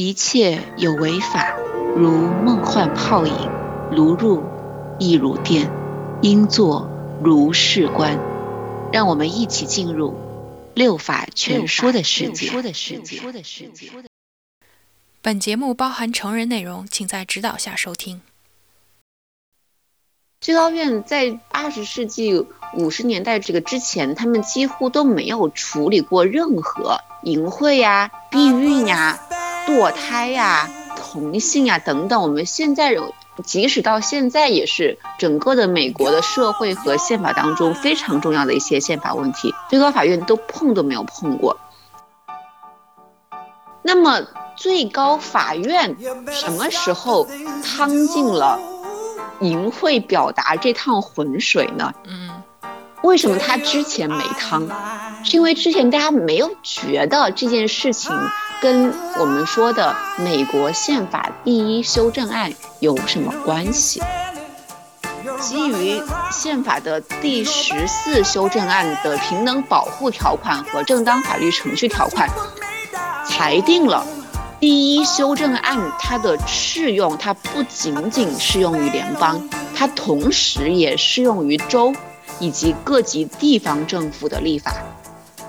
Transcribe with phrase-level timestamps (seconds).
[0.00, 1.54] 一切有为法，
[1.94, 3.34] 如梦幻泡影，
[3.92, 4.42] 如入
[4.98, 5.70] 亦如电，
[6.22, 6.88] 应作
[7.22, 8.18] 如是观。
[8.90, 10.14] 让我们一起进入
[10.72, 12.50] 六法全说的世界。
[15.20, 18.22] 本节目包含成人内容，请在指导下收听。
[20.40, 29.20] 最高院在二十世纪五十年代这个之前，他们几乎都没有处理过任何淫秽呀、避孕呀。
[29.66, 41.56] 堕胎呀、同性呀等等，我们现在有，即使到现在也是整个的美国的社会和宪法当中非常重要的一些宪法问题，最高法院都碰都没有碰过。
[43.82, 44.20] 那么
[44.56, 45.96] 最高法院
[46.30, 47.26] 什么时候
[47.64, 48.60] 趟进了
[49.40, 51.92] 淫秽表达这趟浑水呢？
[52.04, 52.42] 嗯，
[53.02, 54.68] 为什么他之前没趟？
[55.24, 58.14] 是因为之前大家没有觉得这件事情。
[58.60, 64.02] 跟我们说的美国宪法第一修正案有什么关系？
[65.40, 72.28] 基于宪法的第十四修正案的平等保护条款和正当法律程序条款，
[73.26, 74.06] 裁定了
[74.58, 81.94] 第一修正案它的适用，它不仅仅适用于联邦，它同时也适用于州
[82.38, 84.74] 以及各级地方政府的立法，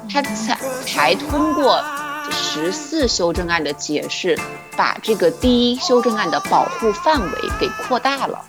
[0.10, 1.84] 它才才通过。
[2.32, 4.38] 十四修正案的解释，
[4.76, 8.44] 把这个第一修正案的保护范围给扩大了。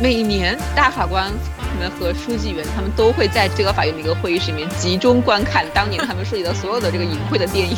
[0.00, 1.30] 每年大法官
[1.78, 7.76] 们和书记员他们都会在最高法院的一个会议室里面集中观看当年他们涉及到所有的这个淫秽的电影。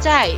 [0.00, 0.30] 在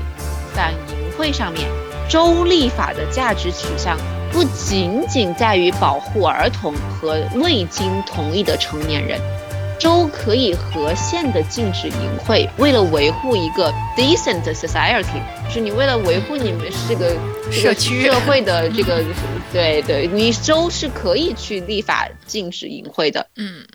[0.55, 1.69] 反淫秽上面，
[2.09, 3.97] 州立法的价值取向
[4.33, 9.21] 不仅仅在于保护儿童和未经同意的成年人。
[9.79, 17.17] 州可以和县的禁止淫秽，为了维护一个 decent society，就是你为了维护你们这个
[17.51, 19.05] 社区社会的这个，
[19.53, 23.29] 对对，你州是可以去立法禁止淫秽的。
[23.37, 23.67] 嗯，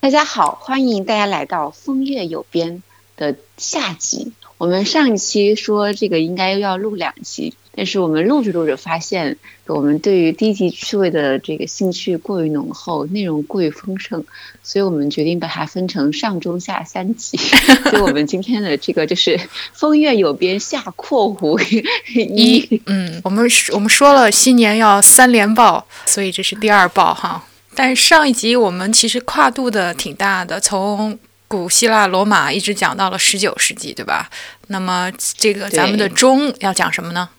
[0.00, 2.82] 大家好，欢迎大家来到风月有边
[3.16, 4.32] 的下集。
[4.58, 7.54] 我们上一期说这个应该要录两集。
[7.74, 14.22] 但是我们录着录着发现，我们对于低级趣味的这个兴趣过于浓厚，内容过于丰盛，
[14.62, 17.38] 所以我们决定把它分成上中下三集。
[17.88, 19.40] 所以我们今天的这个就是
[19.72, 21.58] 风月有边下括弧
[22.14, 22.82] 一。
[22.84, 27.42] 嗯，我们我们说了新年要三连报，所以这是第二报哈。
[27.74, 31.18] 但上一集我们其实跨度的挺大的，从
[31.48, 34.28] 古希腊罗马一直讲到了十九世纪，对吧？
[34.66, 37.30] 那么这个咱们的中要讲什么呢？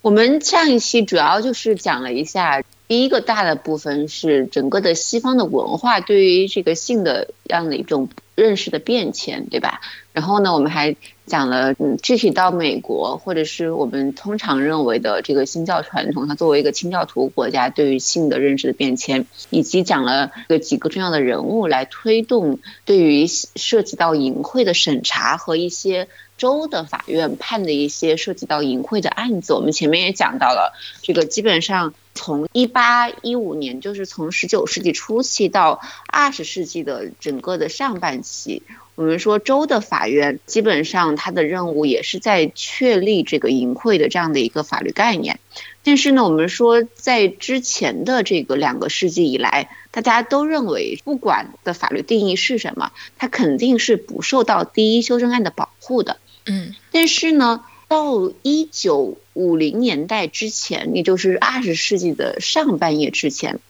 [0.00, 9.80] 我们上一期主要就是讲了一下，第一个大的部分是整个的西方的文化对于这个性的这样的一种认识的变迁，对吧？
[10.12, 10.94] 然后呢，我们还
[11.26, 26.06] 讲了，嗯，具体到美国或者是我们通常认为的这个新教传统，它作为一个清教徒国家对于性的认识的变迁，以及讲了个几个重要的人物来推动对于涉及到淫秽的审查和一些。
[26.38, 30.72] 州的法院判的一些涉及到淫秽的案子，我们前面也讲到了，
[31.02, 38.62] 这个基本上从一八一五年，就是从十九世纪初期到二十世纪的整个的上半期，
[38.94, 45.40] 我们说州的法院基本上它的任务也是在确立这个淫秽的这样的一个法律概念。
[45.82, 56.18] 但是呢，我们说在之前的这个两个世纪以来，大家都认为不管的法律定义是什么，它肯定是不受到第一修正案的保护的。
[56.50, 63.60] 嗯，但是呢，到一九五零年代之前，也就是二十世纪的上半叶之前，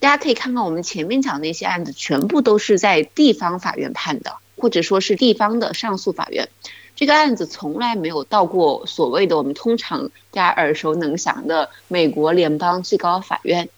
[0.00, 6.48] 大家可以看看我们前面讲那些案子，全部都是在地方法院判的，或者说是地方的上诉法院。
[6.96, 13.68] 这个案子从来没有到过所谓的我们通常大家耳熟能详的美国联邦最高法院，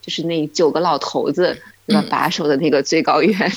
[0.00, 3.52] 就是那九个老头子对吧把守的那个最高院。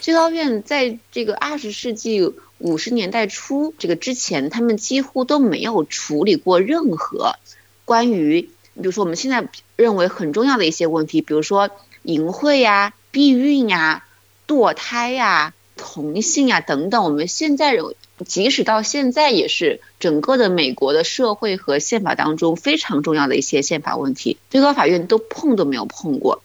[0.00, 2.32] 最高院在这个二十世纪。
[2.58, 7.36] 五十年代初，这个之前他们几乎都没有处理过任何
[7.84, 8.42] 关于，
[8.74, 11.70] 比如说我们现在认为很重要的一些问题，比如说
[12.02, 14.04] 淫秽呀、避孕呀、
[14.48, 17.04] 堕胎呀、同性呀等等。
[17.04, 17.94] 我们现在有，
[18.26, 26.42] 即使到现在也是整个的美国的社会和宪法当中非常重要的一些宪法问题，最高法院都碰都没有碰过。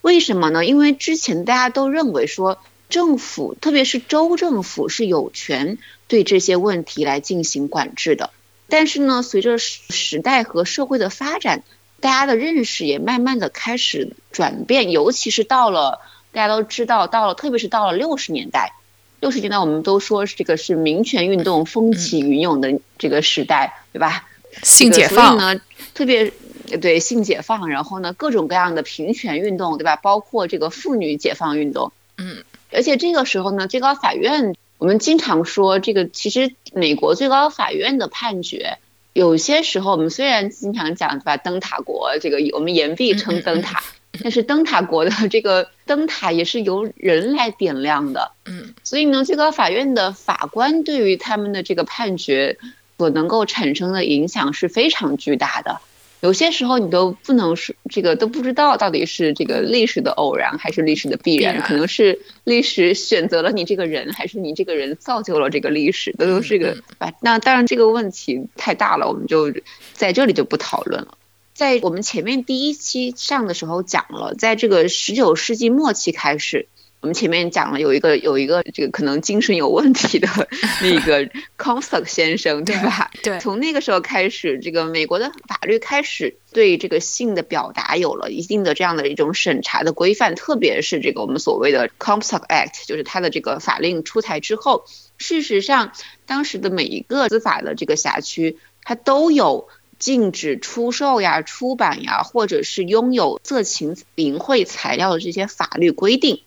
[0.00, 0.64] 为什么呢？
[0.64, 2.58] 因为之前大家都认为说。
[2.88, 5.78] 政府，特别是州政府是有权
[6.08, 8.30] 对这些问题来进行管制的。
[8.68, 11.62] 但是呢，随着时代和社会的发展，
[12.00, 14.90] 大家的认识也慢慢的开始转变。
[14.90, 16.00] 尤其是到了
[16.32, 18.72] 大家都知道，到了特别是到了六十年代，
[19.20, 24.28] 六十年代我们都说这个是民权运动风起云涌的这个时代，对吧？
[24.62, 25.60] 性解放呢，
[25.94, 26.32] 特别
[26.80, 29.96] 对性解放，然后呢，各种各样的平权运动，对吧？
[29.96, 32.44] 包括这个妇女解放运动，嗯，
[32.74, 38.78] 而且这个时候呢，最高法院我们经常说，这个其实美国最高法院的判决，
[39.12, 43.82] 有些时候我们虽然经常讲对吧，灯塔国这个我们言必称灯塔，
[44.22, 52.58] 但是灯塔国的这个灯塔也是由人来点亮的，嗯，所以呢，最高法院的法官对于他们的这个判决。
[52.96, 55.80] 所能够产生的影响是非常巨大的，
[56.24, 66.78] 有些时候你都不能说这个都不知道到底是这个历史的偶然还是历史的必然，可能是历史选择了你这个人，还是你这个人造就了这个历史，都都是个。
[67.20, 69.52] 那当然这个问题太大了，我们就
[69.92, 71.18] 在这里就不讨论了。
[71.52, 76.68] 在我们前面第一期上的时候讲了，在这个十九世纪末期开始。
[77.04, 80.26] 我们前面讲了有一个有一个这个可能精神有问题的
[80.80, 81.28] 那个
[81.58, 83.10] Comstock 先生，对吧？
[83.22, 83.38] 对。
[83.40, 94.86] 从那个时候开始，这个美国的法律开始对这个性的表达有了一定的这样的一种审查的规范，特别是这个我们所谓的 Comstock Act，就是它的这个法令出台之后，
[95.18, 95.92] 事实上
[96.24, 99.68] 当时的每一个司法的这个辖区，它都有
[99.98, 106.40] 禁止出售呀、出版呀，或者是拥有色情淫秽材料的这些法律规定。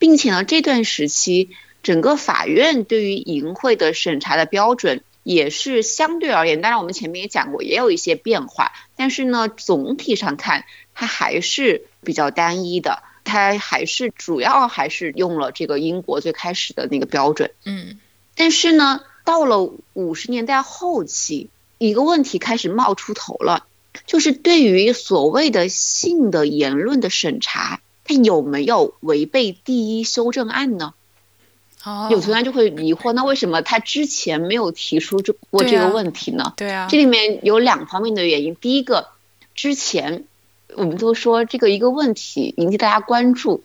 [0.00, 1.50] 并且呢，这段时期
[1.84, 8.72] 整个法院对于淫秽的审查的标准也是相对而言，当然我们前面也讲过，也有一些变化。
[8.96, 10.64] 但是呢，总体上看，
[10.94, 17.52] 它还是比较单一的，它还是主要还是用了这个英国最开始的那个标准。
[17.64, 17.98] 嗯。
[18.34, 23.66] 但是呢，到了五十年代后期，一个问题开始冒出头了，
[24.06, 27.80] 就是对于所谓的性的言论的审查。
[28.10, 30.94] 他有没有违背第一修正案呢？
[31.84, 36.52] 哦，有同学就会疑惑，那为什么他之前没有提出这过这个问题呢？
[36.56, 38.56] 对啊，这里面有两方面的原因。
[38.56, 39.06] 第一个，
[39.54, 40.24] 之前
[40.74, 43.62] 我们都说这个一个问题引起大家关注，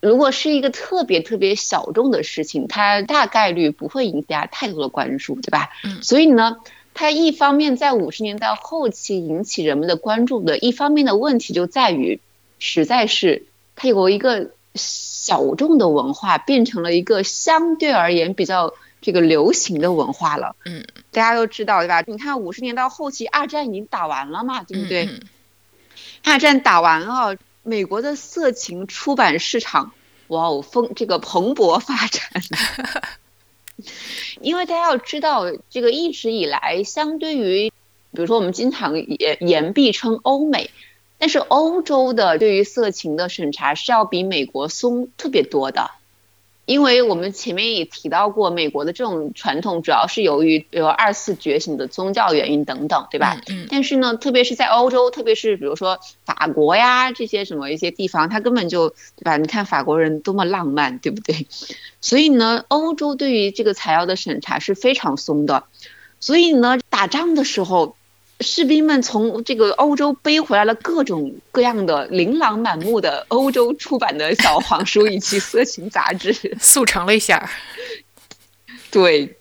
[0.00, 5.70] 如果是一个特别特别小众的事情，它大概率不会引起大家太多的关注，对吧？
[5.84, 6.02] 嗯。
[6.02, 6.58] 所以呢，
[6.92, 12.20] 它一方面在五十年代后期引起人们的关注的一方面的问题就在于，
[12.58, 13.46] 实在是。
[13.76, 20.56] 它有一个小众的文化，变成了一个相对而言比较这个流行的文化了。
[20.64, 22.02] 嗯，大家都知道对吧？
[22.06, 25.08] 你看五十年代后期，二战已经打完了嘛，对不对？
[26.24, 29.92] 二战打完了，美国的色情出版市场，
[30.28, 32.22] 哇哦，风这个蓬勃发展。
[34.40, 37.70] 因为大家要知道，这个一直以来，相对于，
[38.12, 40.70] 比如说我们经常言言必称欧美。
[41.18, 45.90] 但是欧洲的对于色情的审查是要比美国松特别多的，
[46.66, 53.40] 因为我们前面也提到过，美国的这种传统主要是由于比如二次觉醒的宗教原因等等，对吧？
[53.48, 53.66] 嗯。
[53.70, 59.36] 但是呢，特别是在欧洲，特别是比如说法国呀这些什么一些地方，它根本就对吧？
[59.38, 61.46] 你看法国人多么浪漫，对不对？
[62.00, 65.64] 所以呢，欧洲对于这个材料的审查是非常松的，
[66.20, 67.96] 所以呢，打仗的时候。
[68.40, 77.50] 士兵们从这个欧洲背回来了各种各样的琳琅满目的欧洲出版的小黄书以及色情杂志， 速成了一下。
[78.90, 79.36] 对，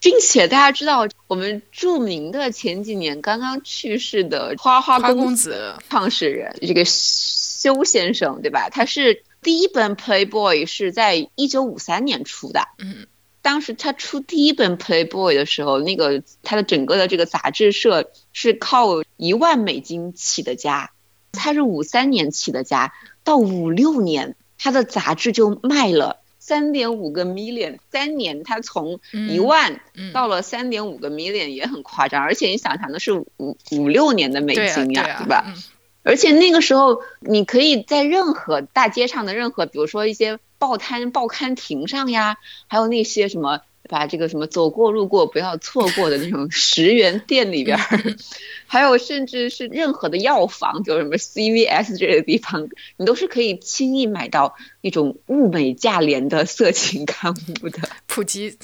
[0.00, 8.70] 并且大家知道，我们著名的前几年刚刚去世的花花公子创始人这个修先生，对吧？
[8.70, 12.66] 他是第一本 Playboy 是在一九五三年出的。
[12.78, 13.06] 嗯。
[13.44, 20.92] 当时他出第一本 Playboy 的时候，那个他的整个的这个杂志社是靠一万美金起的家，
[21.30, 29.82] 他是五三年起的家，到五六年他的杂志就卖了三点五个 million，三年他从一万
[30.14, 35.54] 到了三点五个 million 也很夸张，而且你想想那是五五六年的美金呀，对吧？
[36.02, 40.38] 而且那个时候你可以在任何大街上的任何，比如说一些。
[40.64, 47.78] 报摊、报刊亭上呀，还有那些什么，把这个什么走过路过不要错过的那种十元店里边，
[48.66, 57.80] 还有甚至是任何的药房，就什么 CVS 这类地方，你都是可以轻易买到那种物美价廉的色情刊物的。
[58.06, 58.56] 普及，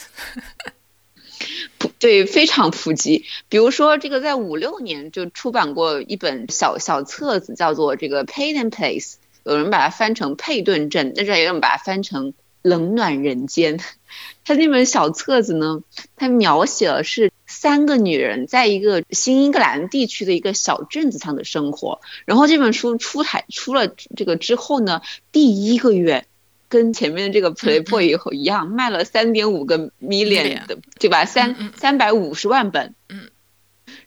[1.76, 3.26] 普对非常普及。
[3.50, 9.16] 比如说，这个在五六年就出版过一本小小册子，叫做这个 Payton Place。
[9.44, 13.78] 有人把它翻成佩顿镇，但是也有人把它翻成冷暖人间。
[14.44, 15.82] 他那本小册子呢，
[16.16, 22.00] 它描写了是三个女人在一个新英格兰地区的一个小镇子上的生活。
[22.25, 26.26] 然后这本书出台出了这个之后呢，第一个月
[26.68, 31.25] 跟前面的这个 Playboy 以后一样，卖了三点五个 million 的，对吧？
[31.25, 32.94] 三三百五十万本。
[33.09, 33.30] 嗯。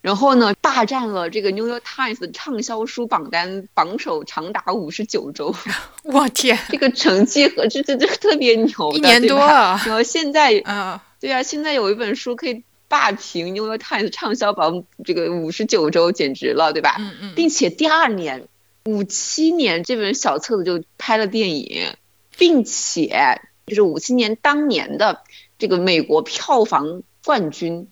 [0.00, 5.54] 然后呢，霸占了这个 New York Times 畅销书榜单榜首长达五十九周。
[6.04, 9.38] 我天，这个成绩和这这这特别牛，一年多。
[9.38, 16.96] 然后现在，嗯，对啊，现在有一本书可以霸屏 New York Times 畅销榜这个五十九周，简直了，对吧？
[16.98, 17.32] 嗯嗯。
[17.34, 18.46] 并且第二年，
[18.84, 21.94] 五七年这本小册子就拍了电影，
[22.36, 25.22] 并且就是五七年当年的
[25.58, 27.88] 这个美国票房冠军。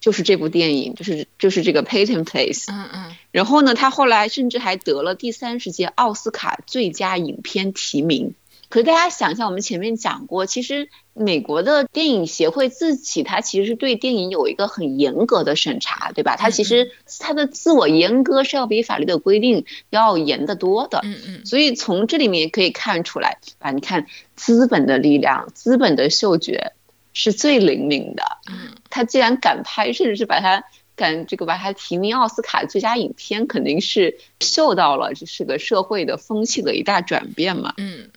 [0.00, 2.64] 就是这部电影，就是就是这个 Peyton Place。
[2.72, 3.16] 嗯嗯。
[3.30, 8.34] 然后呢，他后来甚至还得了第三十届奥斯卡最佳影片提名。
[8.70, 16.36] 可是大家想一下，我们前面讲过，其实美国的电影协会自己，它其实是对电影有一个很严格的审查，对吧？
[16.36, 21.00] 它其实它的自我严格是要比法律的规定要严得多的。
[21.02, 21.46] 嗯嗯。
[21.46, 26.72] 所以从这里面可以看出来，啊，你看资本的力量，资本的嗅觉。
[27.12, 30.64] 是最灵敏的，嗯，他既然敢拍，甚至是把他
[30.96, 38.10] 敢这个把他提名奥斯卡最佳影片，肯定是嗅到了这是个社会的风气的一大转变嘛，嗯，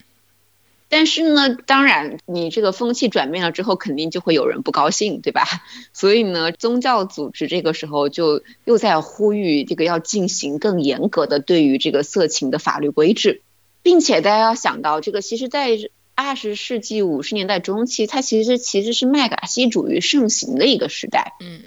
[0.89, 5.43] 但是呢，当然你这个风气转变了之后，肯定就会有人不高兴，对吧？
[5.91, 13.41] 所以呢，宗教组织这个时候就又在呼吁这个要进行更严格的对于这个色情的法律规制，
[13.81, 15.69] 并且大家要想到这个，其实，在
[16.15, 21.33] 二十世纪五十年代中期，它其实其实是麦卡锡主义盛行的一个时代。
[21.39, 21.63] 嗯，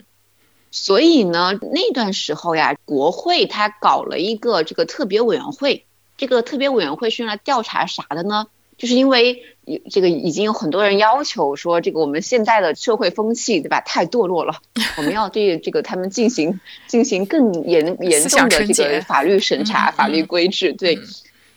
[0.70, 5.84] 所以呢，那段时候呀，国会它搞了一个这个特别委员会。
[6.16, 8.46] 这个特别委员会是用来调查啥的呢？
[8.78, 9.42] 就是因为
[9.90, 13.80] 这个已经有很多人要求说，这个我们现在的社会风气，对吧？
[13.80, 14.60] 太堕落了，
[14.96, 20.72] 我们要对这个他们进行进行更严严重的这个法律审查、法律规制。
[20.72, 20.98] 对。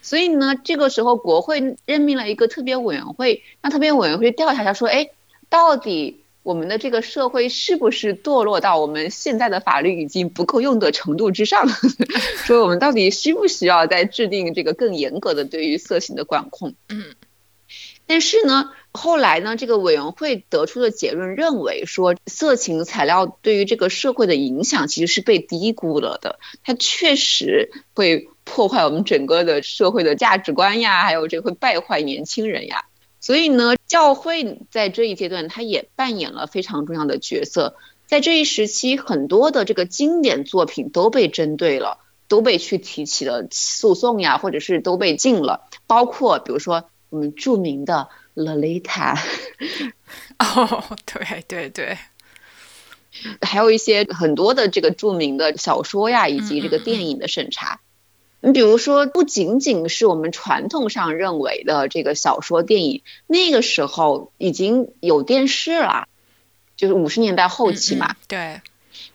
[0.01, 5.09] 所以呢，这个时候国会任命了一个特别委员会，让特别委员会调查一下，说，哎，
[5.49, 11.67] 到底我们的这个社会是不是堕落到我们现在的法律已经不够用的程度之上？
[12.45, 16.73] 说我们到底需不需要再制定这个更严格的对于色情的管控？
[16.87, 17.15] 嗯。
[18.07, 28.29] 但是呢，后来呢，这个委员会得出的结论认为说，色情材料对于这个社会的影响其实是被低估了的，它确实会。
[28.49, 32.85] 破坏我们整个的社会的价值观呀，还有这会败坏年轻人呀。
[33.21, 37.75] 所以呢，教会在这一阶段，它也扮演了非常重要的角色。
[38.07, 45.67] 在这一时期，很多的这个经典作品都被针对了，都被去提起了诉讼呀，或者是都被禁了。
[45.85, 48.09] 包括比如说我们著名的
[48.43, 49.15] 《洛丽塔》。
[50.39, 51.97] 哦，对对对，
[53.41, 57.81] 还有一些很多的这个著名的小说呀，以及这个电影的审查。
[58.41, 66.07] 你比如说，不仅仅是我们传统上认为的这个小说、电影，那个时候已经有电视了，
[66.77, 68.15] 就是五十年代后期嘛。
[68.27, 68.61] 对。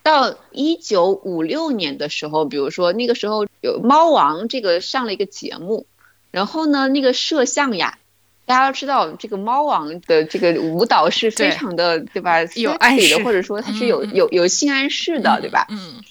[0.03, 5.87] 到一九五六年的时候，比如说那个时候有《猫王》这个上了一个节目，
[6.31, 7.99] 然后呢，那个摄像呀，
[8.45, 12.43] 大家都知道这个《猫王》的这个舞蹈是非常的，对吧？
[12.57, 15.67] 有暗示的，或者说它是有有有性暗示的，对吧？
[15.71, 16.03] 嗯。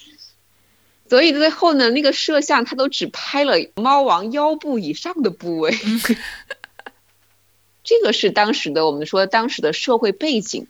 [1.13, 5.71] 所以最后呢，那个摄像他都只拍了猫王腰部以上的部位，
[7.85, 10.65] 这个是当时的我们说当时的社会背景。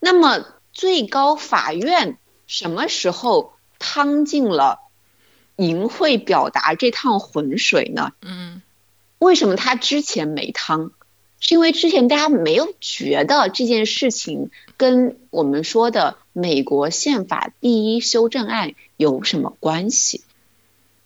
[0.00, 4.80] 那么最高法院什么时候趟进了
[5.54, 8.14] 淫秽表达这趟浑水呢？
[8.20, 8.62] 嗯，
[9.20, 10.90] 为什么他之前没趟？
[11.38, 20.22] 是因为之前大家没有觉得这件事情跟我们说的美国宪法第一修正案有什么关系？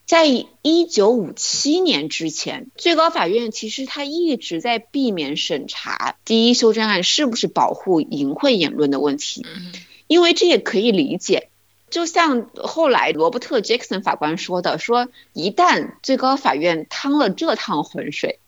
[0.07, 0.27] 在
[0.63, 9.45] 一九五七年之前，最高法院其实他一直在避免审查第一修正案是不是保护淫秽言论的问题，
[10.07, 11.51] 因为这也可以理解。
[11.91, 18.39] 就像后来罗伯特·杰克森法官说的，说一旦最高法院趟了这趟浑水。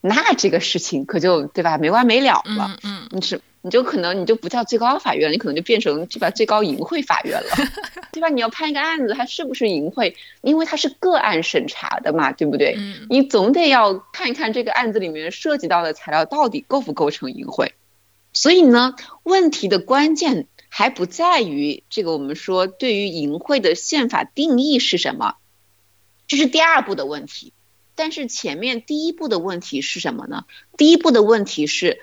[0.00, 2.78] 那这个事情可就对吧，没完没了了。
[2.82, 7.48] 嗯，你是你就可能你就不叫最高法院了，你可能就变成对吧最高淫秽法院了，
[8.12, 8.28] 对吧？
[8.28, 10.14] 你要判一个案子，它是不是淫秽？
[10.42, 12.74] 因为它是个案审查的嘛，对不对？
[12.76, 17.70] 嗯，你总得要看一看这个案子里面涉及到的材料到底构不构成淫秽。
[18.34, 25.36] 所以呢，问题的关键还不在于这个我们说对于淫秽的宪法定义是什么，
[26.26, 27.54] 这是第二步的问题。
[27.94, 30.44] 但是前面第一步的问题是什么呢？
[30.76, 32.02] 第一步的问题是，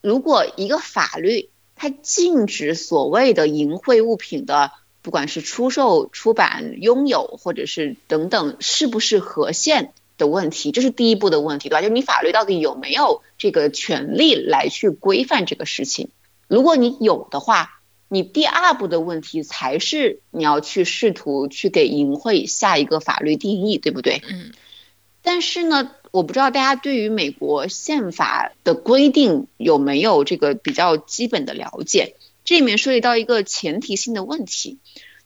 [0.00, 9.92] 如果一个法律它禁止所谓的淫秽物品的，不管是出售、出版、拥有，或者是等等，是不是合宪？
[10.18, 11.80] 的问题，这是第一步的问题，对吧？
[11.80, 16.10] 就你法律到底有没有这个权利来去规范这个事情？
[16.46, 24.20] 如果你有的话，你第二步的问题才是你要去试图去给淫秽下一个法律定义，对不对？
[24.28, 24.52] 嗯。
[25.22, 32.16] 但是呢，我不知道大家对于美国宪法的规定有没有这个比较基本的了解？
[32.44, 34.78] 这里面涉及到一个前提性的问题，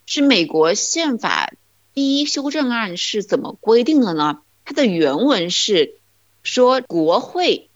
[0.04, 1.52] 是美国宪法
[1.94, 4.40] 第一修正案是怎么规定的呢？
[4.64, 5.94] 它的原文是
[6.42, 7.70] 说，国会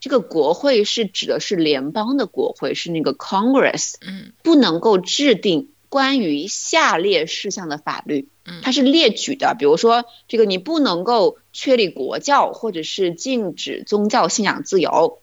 [0.00, 8.28] 这个国会是指的是联邦的国会，是那个 Congress，嗯，不能够制定关于下列事项的法律。
[8.62, 15.20] 它是列举的，比如说这个你不能够确立国教，或者是禁止宗教信仰自由，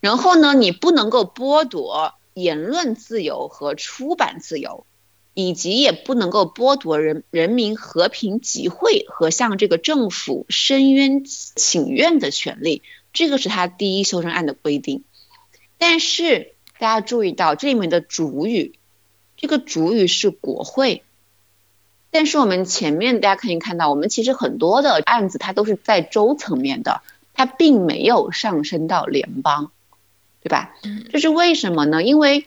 [0.00, 4.84] 然后呢，你不能够剥夺言论自由和出版自由，
[5.34, 12.82] 以及也不能够剥夺人人民和平集会和向这个政府申冤请愿的权利。
[13.12, 15.04] 这个是他第一修正案的规定。
[15.78, 18.78] 但是大家注意到这里面的主语，
[19.36, 21.02] 这个主语是国会。
[22.10, 27.02] 但是我们前面大家可以看到，我们其实很多的案子它都是在州层面的，
[27.34, 29.70] 它并没有上升到联邦，
[30.42, 30.74] 对吧？
[31.12, 32.02] 这是为什么呢？
[32.02, 32.46] 因为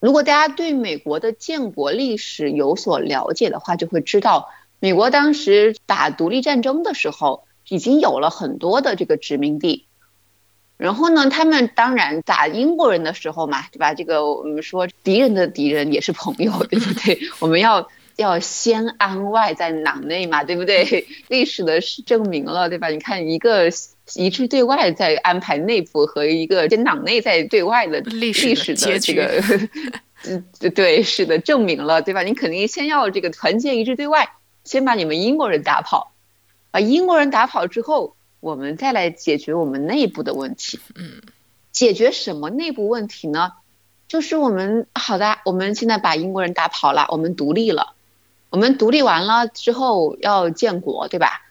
[0.00, 4.48] 如果大家对美国的建国历史有所了解的话，就会知道，
[4.80, 9.84] 美国当时打独立战争的时候，已经有了很多的这个殖民地。
[10.78, 13.92] 然后呢，他们当然打英国人的时候嘛，对吧？
[13.92, 17.20] 这个我们说敌人的敌人也是朋友，对不对？
[17.40, 17.86] 我们要。
[18.16, 21.06] 要先安外在囊内嘛，对不对？
[21.28, 22.88] 历史的是证明了，对吧？
[22.88, 23.70] 你看一个
[24.14, 29.42] 一致对外在安排内部和一个先囊内在对外的历史的这个，
[30.26, 30.44] 嗯，
[30.74, 32.22] 对，是的，证明了，对吧？
[32.22, 34.30] 你肯定先要这个团结一致对外，
[34.64, 36.12] 先把你们英国人打跑，
[36.70, 40.78] 把英国人打跑之后，我们再来解决我们内部的问题。
[40.94, 41.20] 嗯，
[41.72, 43.52] 解决什么内部问题呢？
[44.06, 47.94] 就是我们好的，我们现在把英国人打跑了，我们独立了。
[48.54, 51.42] 我们独立完了之后要建国，对吧？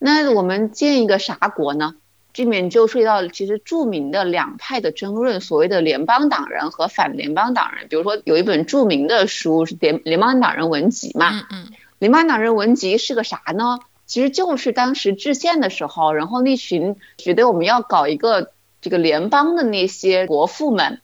[0.00, 1.94] 那我们建一个啥国呢？
[2.32, 7.86] 这里面就涉及到其实著名的两派的争论，所谓的联邦党人和反联邦党人。
[7.86, 11.68] 比如说有一本著名的书是《联联邦党人文集》嘛，嗯嗯，
[12.00, 13.78] 联邦党人文集是个啥呢？
[14.06, 21.00] 其实就是当时制宪的时候，然后那群觉得我们要搞一个这个联邦的那些国父们，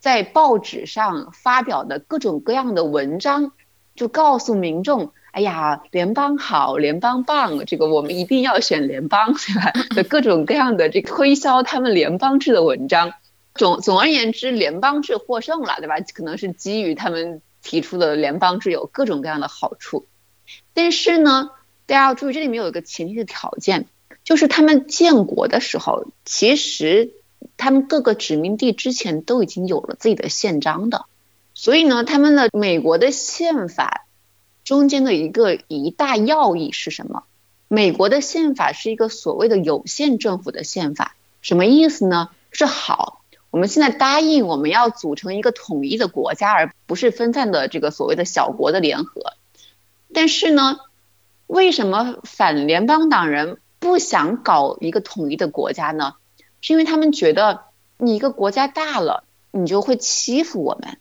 [0.00, 3.52] 在报纸上发表的各种各样的文章。
[3.98, 9.72] 就告诉民众，哎呀，联邦好，联邦棒，这个我们一定要选联邦，对吧？
[9.96, 13.12] 的各种各样的这推销他们联邦制的文章。
[13.54, 15.96] 总总而言之，联邦制获胜了，对吧？
[16.14, 20.06] 可能是基于他们提出的联邦制有各种各样的好处。
[20.74, 21.50] 但是呢，
[21.86, 23.86] 大家要注意，这里面有一个前提的条件，
[24.22, 27.10] 就是他们建国的时候，其实
[27.56, 31.06] 他们各个殖民地之前都已经有了自己的宪章的。
[31.58, 34.06] 所以呢，他们的美国的宪法
[34.62, 37.24] 中间的一个一大要义是什么？
[37.66, 42.30] 美国的宪法是一个所谓的有限政府的宪法，什么意思呢？
[42.52, 49.32] 是好，我们现在答应我们要组成一个统一的国家，而不是分散的这个所谓的小国的联合。
[50.14, 50.78] 但是呢，
[51.48, 56.14] 为什么反联邦党人不想搞一个统一的国家呢？
[56.60, 57.62] 是因为他们觉得
[57.96, 60.98] 你一个国家大了，你就会欺负我们。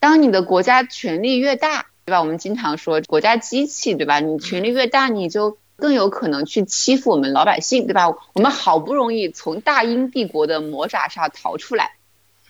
[0.00, 2.20] 当你的国家权力越大，对吧？
[2.20, 4.20] 我们经常说国家机器，对吧？
[4.20, 8.08] 你权力越大，你就更有可能去欺负我们老百姓，对吧？
[8.32, 11.96] 我们好不容易从大英帝国的魔爪下逃出来，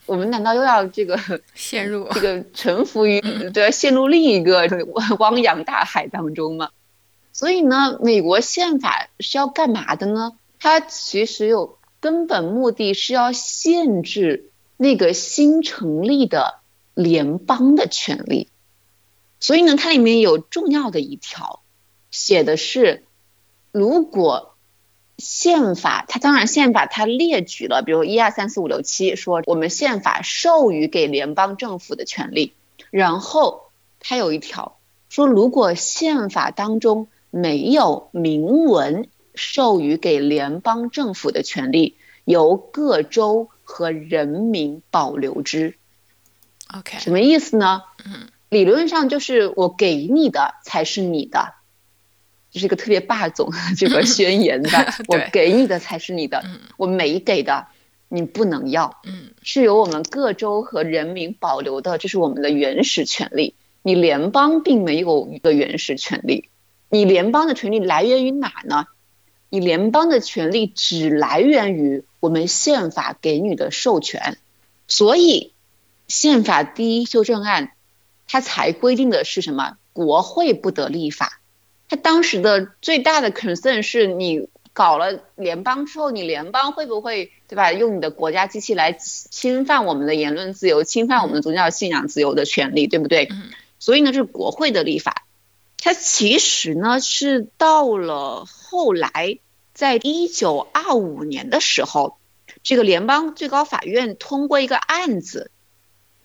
[0.05, 1.19] 我们难道又要这个
[1.55, 3.19] 陷入这个 臣服于
[3.51, 4.67] 对，陷入另一个
[5.17, 6.69] 汪洋大海当中吗？
[7.33, 10.33] 所以呢，美国宪法是要干嘛的呢？
[10.59, 16.58] 它其实有根本目的是要限制那个新成立的。
[17.01, 18.49] 联邦的权利，
[19.39, 21.61] 所以呢，它里面有重要的一条，
[22.11, 23.05] 写的是，
[23.71, 24.53] 如果
[25.17, 32.51] 宪法，它当然宪法它列举了，比如一二三四五六七，说我们宪法授予给联邦政府的权利，
[32.91, 33.69] 然后
[34.01, 45.78] 它有一条说，如果宪法当中没有明文授予给联邦政府的权利，由各州和人民保留之。
[46.77, 47.83] OK，什么意思呢？
[48.05, 51.53] 嗯，理论上就是我给你的才是你的，
[52.51, 54.69] 这是一个特别霸总这个宣言 的。
[55.07, 56.43] 我给你的才是你的，
[56.77, 57.67] 我没给的
[58.07, 59.01] 你不能要。
[59.03, 63.55] 嗯，是由我们各州和人民保留的，这是我们的原始权利。
[63.81, 66.49] 你联邦并没有一个原始权利。
[66.89, 68.85] 你联邦的权利来源于哪呢？
[69.49, 74.37] 你联邦的权利只来源于我们宪法给你的授权，
[74.87, 75.53] 所以
[76.09, 77.71] 宪法第一修正案
[78.27, 79.77] 它才规定的是什么？
[79.93, 81.39] 国会不得立法。
[81.87, 87.71] 它当时的最大的 concern 是你搞了联邦之后，你联邦会不会对吧？
[87.71, 93.29] 用你的国家机器来侵犯我们的言论自由，侵犯我们的宗教信仰自由的权利，对不对？
[93.79, 95.25] 所以呢，是国会的立法。
[95.77, 99.39] 它其实呢是到了后来，
[99.73, 102.17] 在一九二五年的时候，
[102.63, 105.51] 这个联邦最高法院通过一个案子，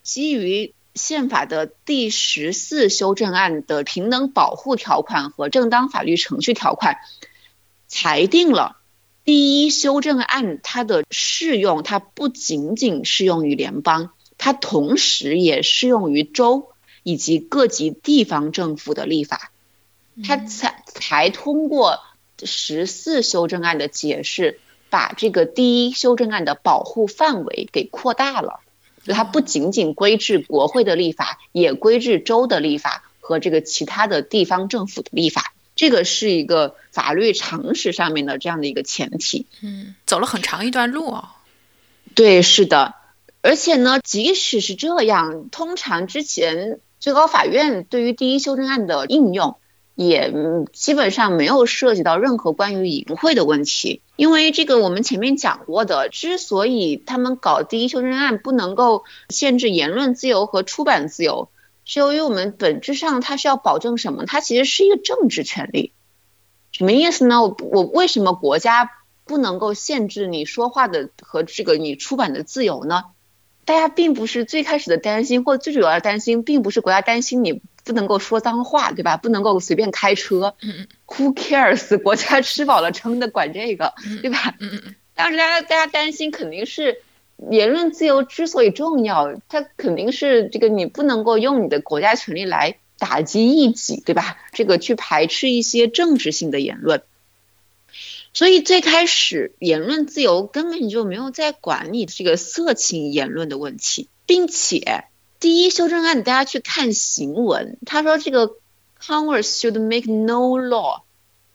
[0.04, 6.98] 基于宪法的第十四修正案的平等保护条款和正当法律程序条款，
[7.88, 8.76] 裁定了
[9.24, 16.70] 第一修正案它的适用，它不仅仅适用于联邦，它同时也适用于州。
[17.06, 19.52] 以及各级地方政府的立法，
[20.26, 22.00] 他才才通过
[22.42, 28.60] 十四修正案的解释，把这个第一修正案的保护范围给扩大了。
[29.04, 35.54] 就它不仅仅规制国会的立法，也规制州的立法和这个其他的地方政府的立法。
[35.76, 39.46] 这个是一个法律常识上面的这样的一个前提。
[39.62, 41.36] 嗯，走了很长一段路啊。
[42.14, 42.94] 对，是的。
[43.42, 46.80] 而且呢，即使是这样，通常之前。
[47.00, 49.58] 最高法院对于第一修正案的应用，
[49.94, 50.32] 也
[50.72, 61.48] 基本上没有涉及到任何关于淫秽的问题，因为这个我们前面讲过的，之所以他们搞第一修正案不能够限制言论自由和出版自由，
[61.84, 64.24] 是由于我们本质上它是要保证什么？
[64.24, 65.92] 它其实是一个政治权利，
[66.70, 67.42] 什么意思呢？
[67.42, 68.90] 我我为什么国家
[69.24, 73.04] 不能够限制你说话的和这个你出版的自由呢？
[73.64, 79.16] 大家并不是最开始的担心，或最主要的担心，并不是国家担心你不能够说脏话，对吧？
[79.16, 80.54] 不能够随便开车。
[80.62, 81.96] 嗯 Who cares？
[82.02, 84.54] 国家吃饱了撑的管这个，对吧？
[84.60, 86.98] 嗯嗯当时大家大家担心肯定是
[87.50, 94.38] 言论自由之所以重要，它肯定是这个你不能够用你的国家权力来打击异己，对吧？
[94.52, 97.02] 这个去排斥一些政治性的言论。
[98.34, 105.04] 所以最开始言论自由根本就没有在管理这个色情言论的问题，并且
[105.38, 108.56] 第一修正案大家去看行文，他说这个
[109.00, 111.02] Congress should make no law，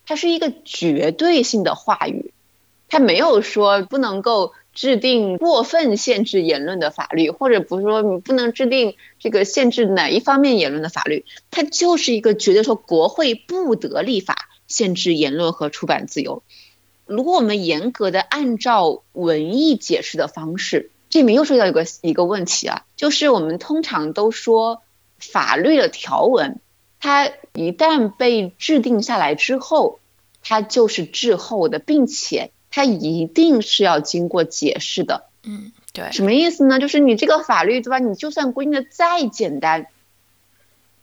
[0.06, 2.34] 它是一个绝对性的话语，
[2.88, 16.42] 它没有说不能够制定过分限制言论的法律，或者不是说你不能制定这个限制哪一方面言论的法律，它就是一个绝对说国会不得立法限制言论和出版自由。
[17.10, 24.84] 如果我们严格的按照文艺解释的方式，这里面又涉及到一个一个问题啊，就是我们通常都说
[25.17, 26.60] 法律的条文，
[27.00, 30.00] 它一旦被制定下来之后，
[30.43, 35.26] 它就是滞后的，并且它一定是要经过解释的。
[35.41, 36.12] 嗯，对。
[36.12, 36.80] 什么意思呢？
[36.80, 37.98] 就是你这个法律对吧？
[37.98, 39.88] 你就算规定的再简单、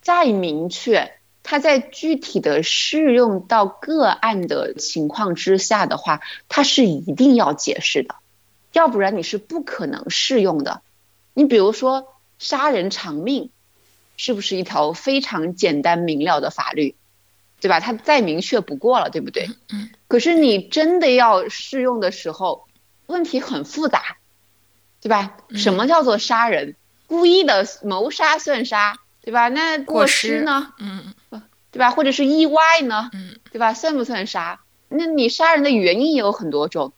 [0.02, 1.12] 再明确。
[1.48, 8.16] 它在具体的适用到个案的情况之下的话，它是一定要解释的，
[8.72, 10.82] 要不然你是不可能适用的。
[11.34, 13.50] 你比如说杀人偿命，
[14.16, 16.96] 是不是一条非常简单明了的法律，
[17.60, 17.78] 对吧？
[17.78, 19.48] 它再明确不过了，对不对？
[19.70, 19.90] 嗯。
[20.08, 22.66] 可是你真的要适用的时候，
[23.06, 24.16] 问题很复杂，
[25.00, 25.36] 对吧？
[25.54, 26.74] 什么叫做杀人？
[27.06, 28.98] 故意的谋杀算杀？
[29.26, 29.48] 对吧？
[29.48, 30.72] 那过失呢？
[30.78, 31.90] 嗯嗯，对吧？
[31.90, 33.10] 或者是意外呢？
[33.12, 33.74] 嗯，对吧？
[33.74, 34.60] 算不算杀？
[34.88, 36.92] 那你杀人的原因也有很多种，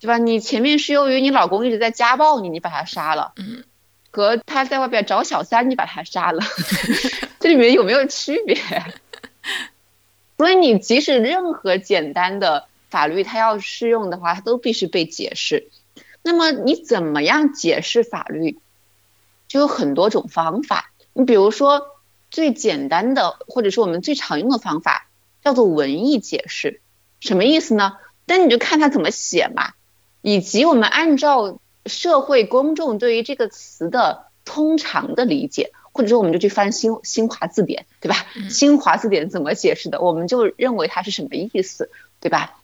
[0.00, 0.16] 对吧？
[0.16, 3.64] 你前面是由于你老公一直在家暴你，你把他杀了，嗯，
[4.10, 6.42] 和他在外边找小三，你把他杀了，
[7.38, 8.56] 这里面有没有区别？
[10.38, 15.68] 所以你即使任何简单的法律，它要适用的话，它都必须被解释。
[16.22, 18.58] 那么你怎么样解释法律？
[19.48, 20.90] 就有很多种方法。
[21.18, 21.96] 你比如说
[22.30, 25.08] 最简单的，或者是我们最常用的方法，
[25.42, 26.80] 叫做文艺解释，
[27.18, 27.96] 什么意思呢？
[28.24, 29.72] 那你就看他怎么写嘛，
[30.22, 38.24] 以及我们按照社会公众对于这个词的通常的理解，或者说我们就去翻新新华字典，对吧？
[38.48, 42.60] 新华字典怎么解释的，我们就认为它是什么意思，对吧？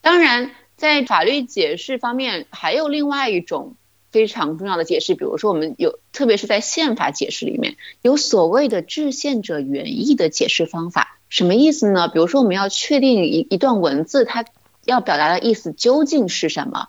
[0.00, 3.74] 当然，在法律解释方面，还有另外一种。
[4.10, 12.08] 非常重要的解释，比如说我们有，特别是在宪法解释里面有所谓的制宪者原意的解释方法，什么意思呢？
[12.08, 14.44] 比如说我们要确定一一段文字它
[14.84, 16.88] 要表达的意思究竟是什么，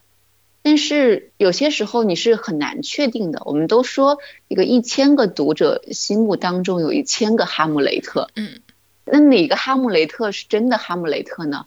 [0.63, 3.41] 但是有些时候你是很难确定的。
[3.45, 8.61] 我们都说一个一千个读者心目当中有一千个哈姆雷特，嗯，
[9.05, 11.65] 那哪个哈姆雷特是真的哈姆雷特呢？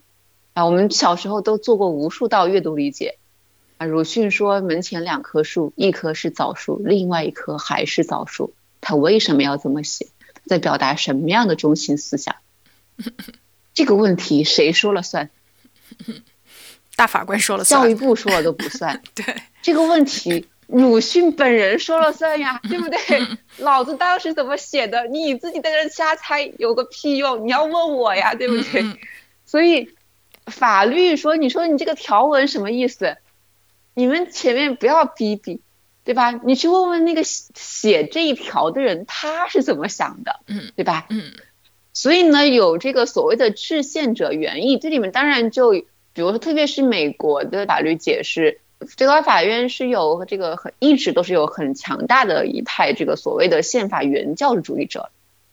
[0.53, 3.17] 啊，我们小时候都做过无数道阅读理解。
[3.77, 8.53] 啊，鲁迅说门前两棵树，一棵是枣树，另外一棵还是枣树。
[8.79, 10.07] 他为什么要这么写？
[10.45, 12.35] 在表达什么样的中心思想？
[13.73, 15.29] 这个问题谁说了算？
[16.95, 19.01] 大法官说了算，教育部说了都不算。
[19.13, 19.25] 对
[19.61, 22.97] 这个问题，鲁迅本人说了算呀，对不对？
[23.57, 25.05] 老子当时怎么写的？
[25.07, 27.45] 你自己在这瞎猜有个屁用？
[27.45, 28.85] 你要问我呀，对不对？
[29.45, 29.89] 所以
[30.45, 33.17] 法律说，你说你这个条文什么意思？
[33.95, 35.61] 你们前面不要逼逼，
[36.03, 36.31] 对吧？
[36.43, 40.41] 你去问问那个写这一条的人，他是怎么想的？
[40.45, 41.07] 嗯，对吧？
[41.09, 41.31] 嗯。
[41.93, 48.59] 所以呢，有这个所谓的制宪者原意，这里面当然就，比如说，特别是美国的法律解释，
[48.97, 55.09] 最高法院是有这个很一直都是有很强大的一派这个所谓的宪法原教旨主义者，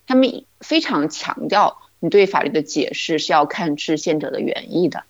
[0.09, 5.05] 他们非常强调你对法律的解释是要看制宪者的原意的。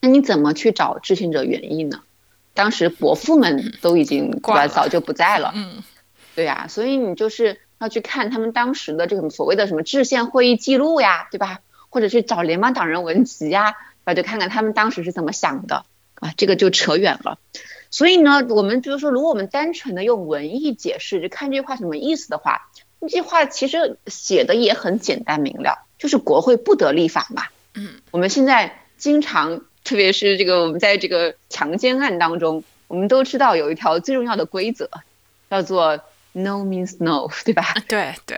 [0.00, 2.02] 那你怎么去找制宪者原意呢？
[2.56, 5.52] 当时伯父们都已经对吧，早就不在了。
[5.54, 5.84] 嗯，
[6.34, 7.60] 对呀，所以你就是。
[7.78, 11.60] 要去看他们当时的这种所谓的什么制宪会议记录呀，对吧？
[11.90, 17.38] 或者去找联邦党人文集呀，啊，就看看他们当时是怎么想的啊，这个就扯远了。
[17.90, 22.70] 所以呢，我们就是说，如果我们单纯的用文艺解释，就看这句话什么意思的话，
[23.02, 27.42] 这句话其实写的也很简单明了，就是国会不得立法嘛。
[27.74, 34.90] 嗯，我们现在经常，特别是这个我们在这个强奸案当中，我们都知道有一条最重要的规则，
[35.48, 35.98] 叫做。
[36.38, 37.64] No means no，对吧？
[37.88, 38.36] 对对，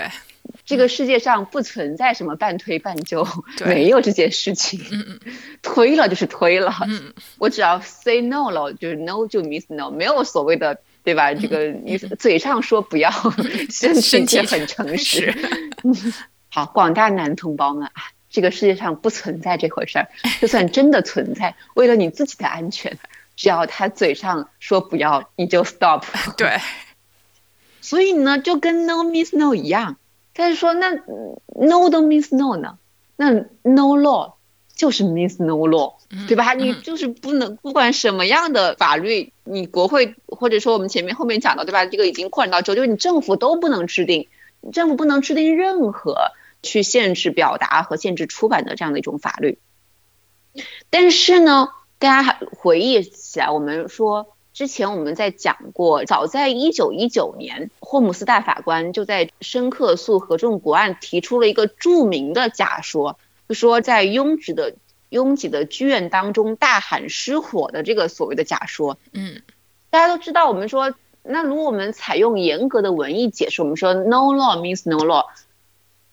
[0.65, 3.27] 这个世界上不存在什么半推半就，
[3.67, 4.81] 没有这件事情。
[4.93, 5.33] 嗯嗯，
[5.63, 6.73] 推了就是推了。
[6.87, 11.35] 嗯，我只要 say no 了，就是 no 就 means no，没有所谓的，对吧？
[11.35, 13.11] 这个你嘴上说不要，
[13.69, 15.35] 身体却很诚实。
[16.51, 17.93] 好，广大男同胞们啊，
[18.31, 20.09] 这个世界上不存在这回事儿。
[20.41, 22.99] 就算真的存在，为了你自己的安全，
[23.37, 26.05] 只要他嘴上说不要，你就 stop。
[26.37, 26.59] 对。
[27.81, 29.97] 所以呢，就跟 no means no 一样，
[30.35, 32.77] 但是说那 no 都 means no 呢，
[33.17, 33.31] 那
[33.63, 34.35] no law
[34.77, 35.95] 就是 means no law，
[36.27, 36.53] 对吧？
[36.53, 41.87] 你就是不能不管什么样的法律，你国会或者说我们前面后面讲的，对吧？
[41.87, 44.29] 这个已经扩展到州，就是你政府都不能制定，
[44.73, 49.59] 政府不能制定任何去限制表达和限制出版的这样的一种法律。
[50.91, 51.69] 但是呢，
[51.99, 54.35] 大家还回忆起来，我们说。
[54.55, 64.75] 之前我们在讲过，早在一九一九年，霍姆斯大法官就在申克诉合众国案提出了一个著名的假说，就说在拥挤的
[65.11, 68.99] 拥挤的剧院当中大喊失火的这个所谓的假说。
[69.13, 69.43] 嗯，
[69.91, 70.93] 大家都知道，我们说，
[71.23, 75.27] 那如果我们采用严格的文艺解释，我们说 no law means no law，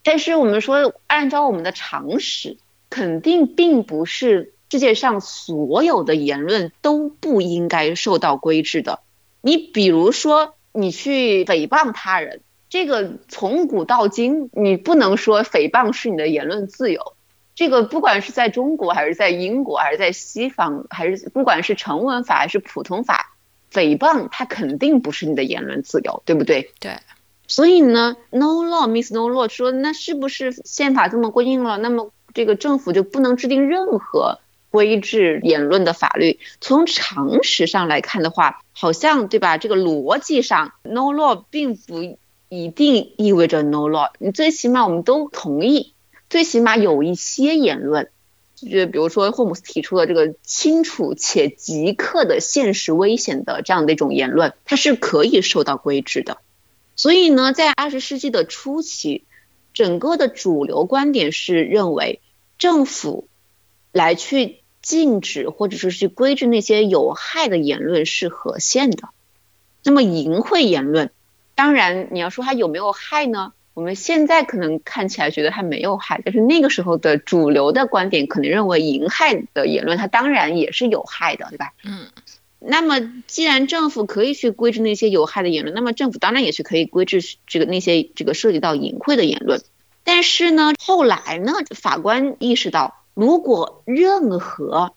[0.06, 2.56] 但是我们说按照我们的常识，
[2.90, 4.54] 肯定并不是。
[4.72, 9.00] 世界上所有的言论都不应该受到规制的。
[9.40, 17.14] 你比如说，你去诽谤他人，这个从古到今，你不能说诽谤是你的言论自由。
[17.54, 23.34] 这个不管是在中国，还是在英国，还是在西方，还是不管是成文法还是普通法，
[23.72, 26.74] 诽谤它肯定不是你的言论自由，对不对？
[26.82, 26.98] 对。
[27.48, 31.78] 所以呢，no law means no law，说那是不是宪法这么规定了？
[31.78, 34.40] 那么这个政府就不能制定任何？
[34.72, 39.58] 规制言论的法律，从常识上来看的话，好像对吧？
[39.58, 42.18] 这个逻辑上，no law 并不
[42.50, 44.10] 一定意味着 no law。
[44.20, 45.94] 你最起码我们都同意，
[46.30, 48.10] 最起码有一些言论，
[48.58, 56.40] 就比如说霍姆斯提出的这个清楚且即刻的现实危险的这样的一种言论，它是可以受到规制的。
[56.96, 59.24] 所以呢，在二十世纪的初期，
[59.74, 62.22] 整个的主流观点是认为
[62.58, 63.28] 政府
[63.92, 64.60] 来去。
[64.86, 69.10] 禁止或者说是规制那些有害的言论是合宪的。
[69.82, 71.10] 那么淫秽言论，
[71.56, 73.54] 当然你要说它有没有害呢？
[73.74, 81.74] 我们现在可能看起来觉得它没有害，但是那个时候的主流的观点可能认为淫害的言论它当然也是有害的，对吧？
[81.84, 82.06] 嗯。
[82.68, 89.62] 那么既然政府可以去规制那些有害的言论，那么政府当然也是可以规制这个那些这个涉及到淫秽的言论。
[90.04, 93.02] 但是呢，后来呢，法官意识到。
[93.16, 94.94] 如果任何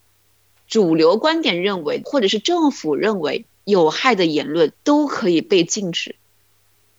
[0.67, 6.17] 主流观点认为，或者是政府认为有害的言论都可以被禁止，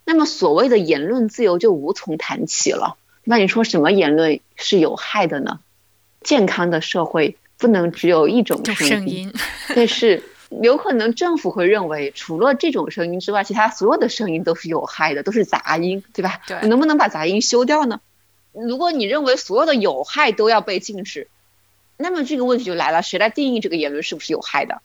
[0.05, 2.95] 那么所谓的言论自由就无从谈起了。
[3.25, 5.59] 那你说什么言论是有害的呢？
[6.21, 9.33] 健康的社会不能只有一种声音，
[9.75, 16.41] 但是有可能政府会认为，除了这种声音之外，其他所有的声音都是有害的，都是杂音，对吧？
[16.47, 18.01] 对，能不能把杂音修掉呢？
[18.51, 21.27] 如果你认为所有的有害都要被禁止，
[21.97, 24.81] 那么这个问题就来了，谁来定义这个言论是不是有害的？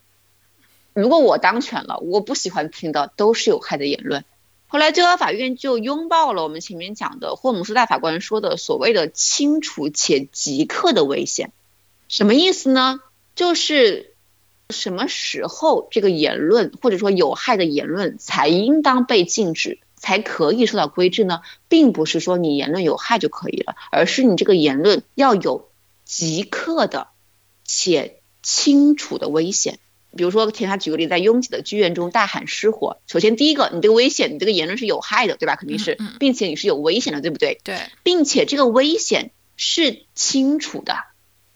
[0.93, 4.25] 如果我当权了，我不喜欢听的都是有害的言论。
[4.67, 11.53] 后来最高法院就拥抱了我们前面讲的霍姆斯大法官说的所谓的清楚且即刻的危险，
[12.09, 13.01] 什么意思呢？
[13.35, 14.14] 就是
[14.71, 21.41] 什么时候这个言论或者说有害的言论才应当被禁止，才可以受到规制呢？
[21.69, 25.69] 并不是说你言论有害就可以了，而是你这个言论要有
[26.05, 27.09] 即刻的
[27.65, 29.79] 且清楚的危险。
[30.17, 32.99] 比如说，给他举个例，在拥挤的剧院中大喊失火。
[33.09, 35.57] 首先，第一个，你这个危险，你这个言论是有害的，对吧？
[35.57, 37.59] 肯定是，并且你是有危险的，对不对？
[37.65, 40.99] 对，并且这个危险是清楚的。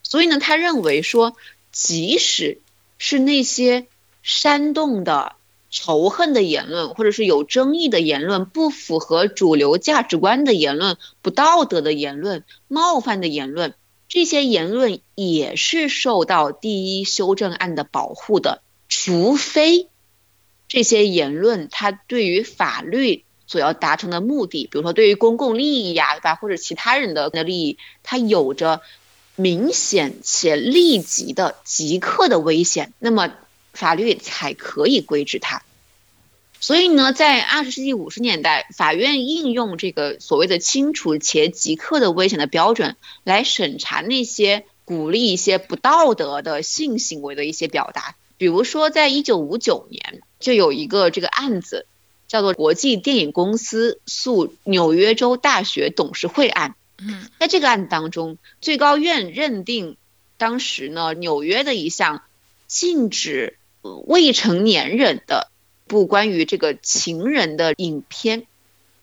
[0.03, 1.37] 所以呢，他认为说，
[1.71, 2.61] 即使
[2.99, 3.87] 是那些
[4.23, 5.37] 煽动的、
[5.71, 13.75] 仇恨的言论，或者是有争议的言论、不符合主流价值观的言论、不道德的言论、冒犯的言论。
[14.09, 19.89] 这些言论也是受到第一修正案的保护的，除非
[20.67, 28.81] 这些言论它对于法律所要达成的目的，比如说对于公共利益呀，对吧，或者其他人的的利益，它有着
[29.41, 33.33] 明显且立即的即刻的危险，那么
[33.73, 35.63] 法律才可以规制它。
[36.59, 48.17] 所以呢，在二十世纪五十年代，法院应用这个所谓的清楚且即刻的危险的标准来审查那些鼓励一些不道德的性行为的一些表达。
[48.39, 51.87] 比如说，在一九五九年就有一个这个案子，
[52.27, 56.75] 叫做国际电影公司诉纽约州大学董事会案。
[57.39, 59.97] 在这个案子当中，最高院认定，
[60.37, 62.23] 当时呢，纽约的一项
[62.67, 63.59] 禁止
[64.07, 65.51] 未成年人的。
[65.87, 68.47] 不关于这个情人的影片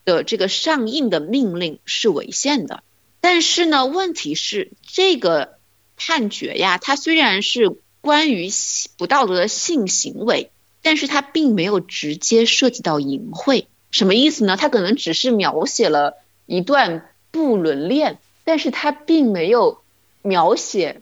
[0.03, 2.83] 的这个上映的命令是违宪的，
[3.21, 5.57] 但是呢，问题是这个
[5.97, 8.51] 判决呀，它虽然是关于
[8.99, 10.51] 不道德的性行为，
[10.83, 14.55] 但是它并没有直接涉及到淫秽，什么意思呢？
[14.55, 16.13] 它可能只是描写了
[16.45, 19.81] 一段不伦恋，但是他并没有
[20.21, 21.01] 描写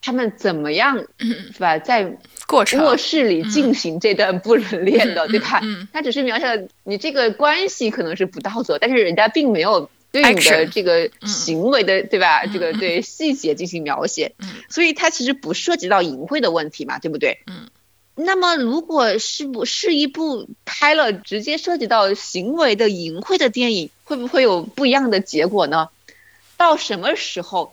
[0.00, 1.80] 他们怎么样，是吧？
[1.80, 2.16] 在
[2.78, 5.60] 卧室里进行这段不伦恋的，对吧？
[5.92, 12.46] 他只是描写了你这个关系可能是不道德，但是人家并没有对你的这个行为的，对吧？
[12.46, 14.32] 这个对细节进行描写，
[14.68, 17.40] 所以它其实不涉及到淫秽的问题嘛，对不对？
[17.48, 17.68] 嗯。
[18.16, 25.88] 那么，如果是不是一部拍了直接涉及到行为的淫秽的电影，会不会有不一样的结果呢？
[26.56, 27.72] 到什么时候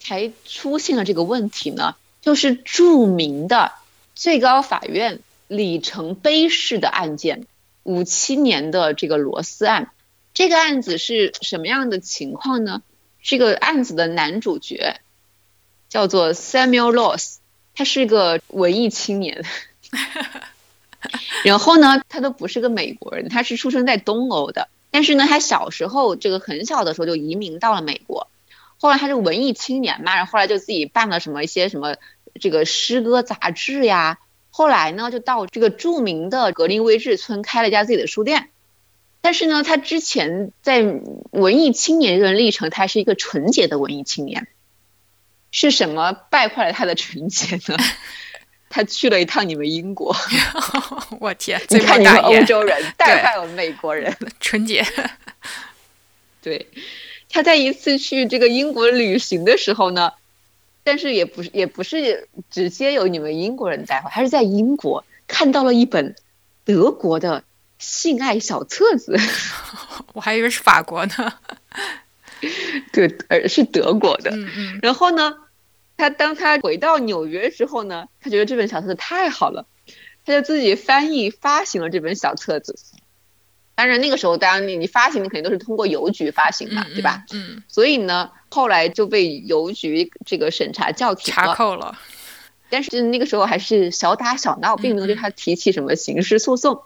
[0.00, 1.96] 才出现了这个问题呢？
[2.22, 3.72] 就是著名的
[4.14, 7.46] 最高法院里程碑式的案件，
[7.82, 9.90] 五七年的这个罗斯案。
[10.32, 12.82] 这个案子是什么样的情况呢？
[13.22, 15.00] 这个案子的男主角
[15.88, 17.36] 叫做 Samuel Loss，
[17.76, 19.44] 他是个文艺青年。
[21.44, 24.68] 然后呢，他都不是个美国人，他是出生在东欧的。
[24.90, 28.26] 但是呢，他小时候这个很小的时候就移民到了美国。
[28.78, 31.94] 后来他是文艺青年嘛，然后后来就自己办了什么一些什么。
[32.38, 34.18] 这个诗歌杂志呀，
[34.50, 38.50] 后来呢就到这个著名的格林威治村开了一家自己的书店。
[39.22, 40.84] 但是呢，他之前在
[41.30, 44.48] 文艺青年这段历程，他是一个纯洁的文艺青年。
[45.58, 47.78] 是什么败坏了他的纯洁呢？
[48.68, 50.14] 他去了一趟你们英国。
[51.18, 51.58] 我天！
[51.70, 54.84] 你看你们欧洲人带坏我们美国人纯洁。
[56.42, 56.68] 对，
[57.30, 60.12] 他在一次去这个英国旅行的时候呢。
[60.84, 66.14] 但是也不是也不是直接由你们英国人带坏，他是在英国看到了一本
[66.64, 67.42] 德国的
[67.78, 69.18] 性爱小册子。
[70.12, 71.32] 我还以为是法国呢。
[72.92, 74.30] 对，而是德国的。
[74.30, 74.78] 嗯嗯。
[74.82, 75.34] 然后呢，
[75.96, 79.66] 他当他回到纽约之后呢，他觉得这本小册子太好了，
[80.24, 82.78] 他就自己翻译发行了这本小册子。
[83.74, 87.24] 当然那个时候，当然你你发行，的肯定都是通过邮局发行嘛，对吧？
[87.32, 87.62] 嗯。
[87.68, 88.30] 所以呢。
[88.48, 91.98] 后来就被邮局这个审查叫停查扣了，
[92.70, 96.80] 但是那个时候还是小打小闹，并没有对他提起什么刑事诉讼。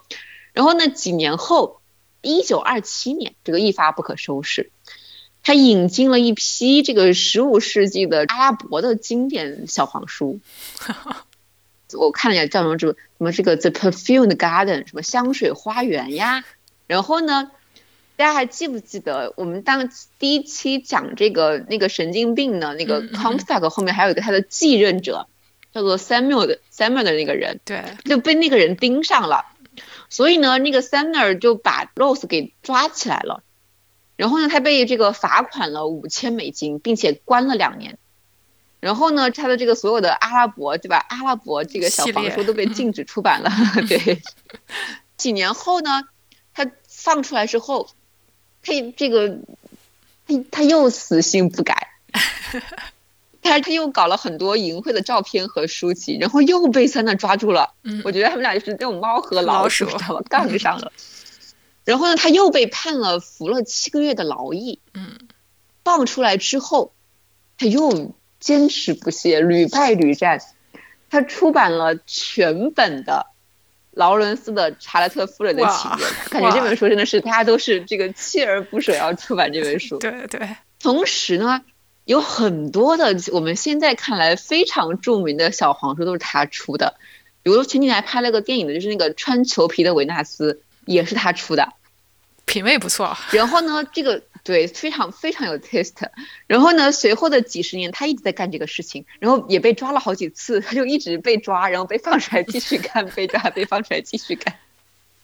[0.51, 1.79] 然后呢，几年后，
[2.21, 4.71] 一九二七年，这个一发不可收拾，
[5.43, 10.39] 他引进了一批这个十五世纪的阿拉伯的经典小黄书。
[11.93, 16.43] 我看了一下，叫什么什么这个 The Perfumed Garden，什么香水花园呀。
[16.87, 17.51] 然后呢？
[18.17, 19.89] 大家还记不记得我们当
[20.19, 25.27] 第一期讲这个那个神经病呢那个 Comstock 后面还有一个他的继任者，
[25.73, 29.45] 叫做 Samuel 的 Samuel 的那个人，对，就被那个人盯上了，
[30.07, 33.41] 所以呢，那个 Samuel 就把 Rose 给抓起来了，
[34.21, 37.97] 然后呢，他被这个罚款了五千美金，并且关了两年。
[38.79, 41.03] 然后呢，他的这个所有的阿拉伯，对吧？
[41.09, 43.51] 阿拉伯这个小黄书都被禁止出版了。
[43.89, 44.21] 对，
[45.17, 46.03] 几年后呢，
[46.53, 47.89] 他放出来之后，
[48.61, 49.39] 他这个
[50.27, 51.87] 他他又死性不改，
[53.41, 57.73] 他他又搞了很多淫秽的照片和书籍，然后又被三娜抓住了。
[57.81, 60.21] 嗯，我觉得他们俩就是那种猫和老鼠，知道吧？
[60.29, 60.91] 杠上了。
[61.85, 64.79] 然后呢，他又被判了服了七个月的劳役。
[64.93, 65.17] 嗯，
[65.83, 66.93] 放出来之后，
[67.57, 68.15] 他又。
[68.41, 70.41] 坚持不懈，屡败屡战。
[71.11, 73.27] 他出版了全本的
[73.91, 79.99] 劳伦斯的《查莱特夫人的情人》，感觉这本书真的是大家都是这个锲而不舍要出版这本书。
[80.01, 80.55] 对对。
[80.79, 81.61] 同时呢，
[82.05, 86.95] 有很多的我们现在看来非常著名的小黄书都是他出的，
[87.43, 91.73] 比如前几年还拍了个电影的，就是那个穿裘皮的维纳斯，也是他出的。
[92.45, 93.17] 品味不错。
[93.31, 94.23] 然后呢， 这个。
[94.43, 96.09] 对，非常非常有 taste。
[96.47, 104.57] 然后呢，随后的几十年，他一直在干这个事情，然后也被抓了好几次，他 就一直被抓，然后被放出来继续干， 被抓被放出来继续干。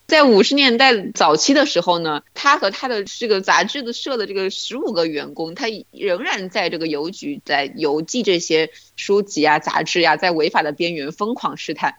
[0.05, 11.95] 在五十年代早期的时候呢，他和他的这个杂志的社的这个十五个员工，他仍然在这个邮局在邮寄这些书籍啊、杂志呀，在违法的边缘疯狂试探。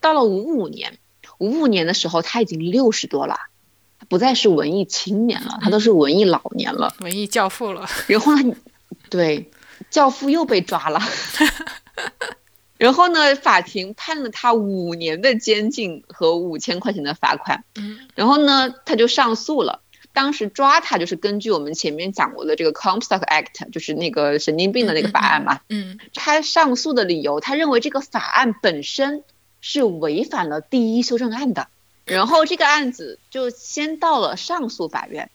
[0.00, 0.98] 到了五五年，
[1.42, 3.36] 五五年的时候，他已经六十多了。
[4.08, 7.88] 不再是文艺青年了，他都是文艺老年了，文艺教父了。
[8.08, 8.54] 然后呢，
[9.08, 9.50] 对，
[9.90, 11.00] 教父又被抓了。
[12.76, 17.64] 然后呢，法庭判了他五年的监禁和五千块钱的罚款。
[17.76, 18.00] 嗯。
[18.14, 19.80] 然后呢，他就上诉了。
[20.12, 25.60] 当时抓他就是根据我们前面讲过的这个 Comstock Act，就是那个神经病的那个法案嘛。
[25.70, 25.98] 嗯。
[26.12, 29.22] 他上诉的理由，他认为这个法案本身
[29.62, 31.68] 是违反了第一修正案的。
[32.04, 35.30] 然后这个案子就先到了上诉法院，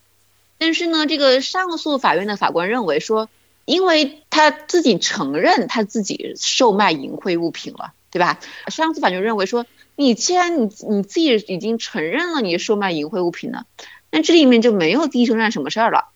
[0.58, 3.30] 但是呢，这个上诉法院的法官认为说，
[3.64, 8.40] 因为他自己承认他自己售卖淫秽物品了，对吧？
[8.68, 9.66] 上诉法院认为说，
[9.96, 13.66] 你既然你你自己已经承认了你售卖淫秽物品了，
[14.12, 16.10] 那这里面就没有第一修正案什么事儿了，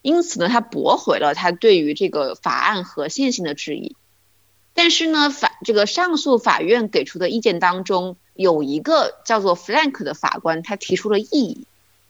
[0.00, 3.94] 因此呢，他驳回了他对于这个法案合宪性的质疑。
[4.78, 8.16] 但是呢，法这个上诉法院给出的意见当中。
[8.36, 11.64] 有一个叫做 Flank 的法官，他提出了异议。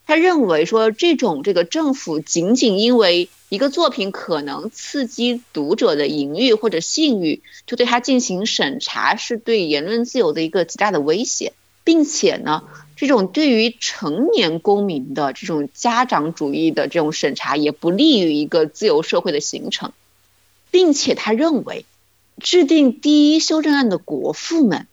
[0.07, 11.55] 他认为说，这种这个政府仅仅因为一个作品可能刺激读者的淫欲或者性欲，就对他进行审查，是对言论自由的一个极大的威胁，
[11.85, 12.64] 并且呢，
[12.97, 19.95] 这种对于成年公民的这种家长主义的这种审查，也不利于一个自由社会的形成，
[20.71, 21.87] 并且他认为，
[22.41, 24.86] 制定第一修正案的国父们。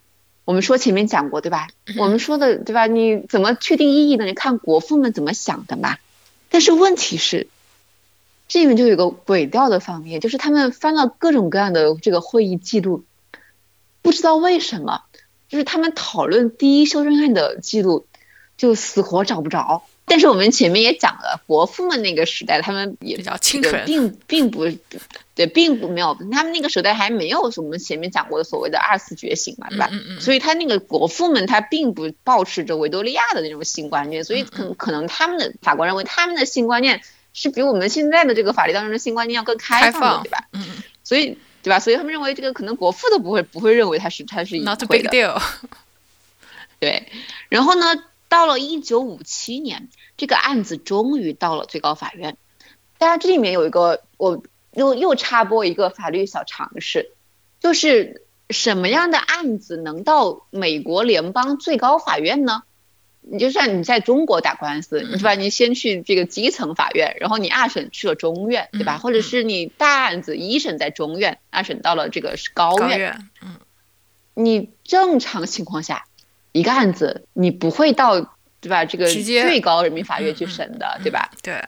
[0.44, 1.70] 我们说前面讲过对吧？
[1.98, 2.86] 我们说的对吧？
[2.86, 4.26] 你怎么确定意义呢？
[4.26, 5.98] 你看国父们怎么想的嘛。
[6.50, 7.48] 但是问题是，
[8.48, 13.04] 这里面就有个诡调的方面，就是他们翻了各种各样的这个会议记录，
[14.04, 15.02] 不知道为什么，
[15.50, 18.06] 就是他们讨论第一修正案的记录，
[18.56, 19.84] 就死活找不着。
[20.08, 24.66] 但是我们前面也讲了，国父们那个时代，他们也比较清纯，并并不，
[25.34, 29.90] 对，并不没有，他们那个时代还没有我们前面讲过的所谓的二次觉醒嘛，对吧？
[30.20, 37.02] 所以他那个国父们，他并不保持着维多利亚的那种性观念，所以可可能他们的法官认为他们的性观念
[37.34, 40.48] 是比我们现在的这个法律当中的性观念要更开放的，对吧？
[40.52, 40.84] 嗯嗯。
[41.04, 41.80] 所以，对吧？
[41.80, 45.42] 所以他们认为这个可能国父都不会不会认为他是他是隐晦的。
[46.80, 47.12] 对，
[47.50, 47.88] 然后呢？
[48.28, 52.38] 到了一九五七年，这个案子终于到了最高法院。
[52.98, 57.12] 当然，这里面有一个，我又又插播一个法律小常识，
[57.60, 62.64] 就是什么样的案子能到美国联邦最高法院呢？
[63.28, 65.34] 你就算你在中国打官司，是吧？
[65.34, 68.98] 你先去这个基层法院，然后你二审去了中院，对吧？
[68.98, 73.30] 或者是你大案子一审在中院，二审到了这个是高院。
[73.42, 73.60] 嗯，
[74.36, 76.06] 你正常情况下。
[76.56, 78.22] 一个案子你不会到
[78.62, 78.86] 对吧？
[78.86, 81.30] 这个最高人民法院去审的，对吧？
[81.44, 81.68] 对，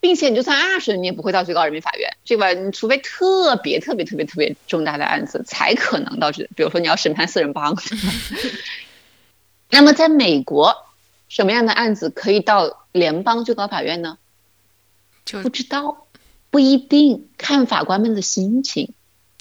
[0.00, 2.52] 并且你就算二审，你也不会到最高人民法院，对吧？
[2.52, 6.50] 你除非特别特别特别特别重大的案子，才可能到这。
[6.56, 7.76] 比如说你要审判四人帮。
[9.70, 10.84] 那么在美国，
[11.28, 14.18] 什么样的案子可以到联邦最高法院呢？
[15.24, 16.08] 就不知道，
[16.50, 18.94] 不一定，看法官们的心情。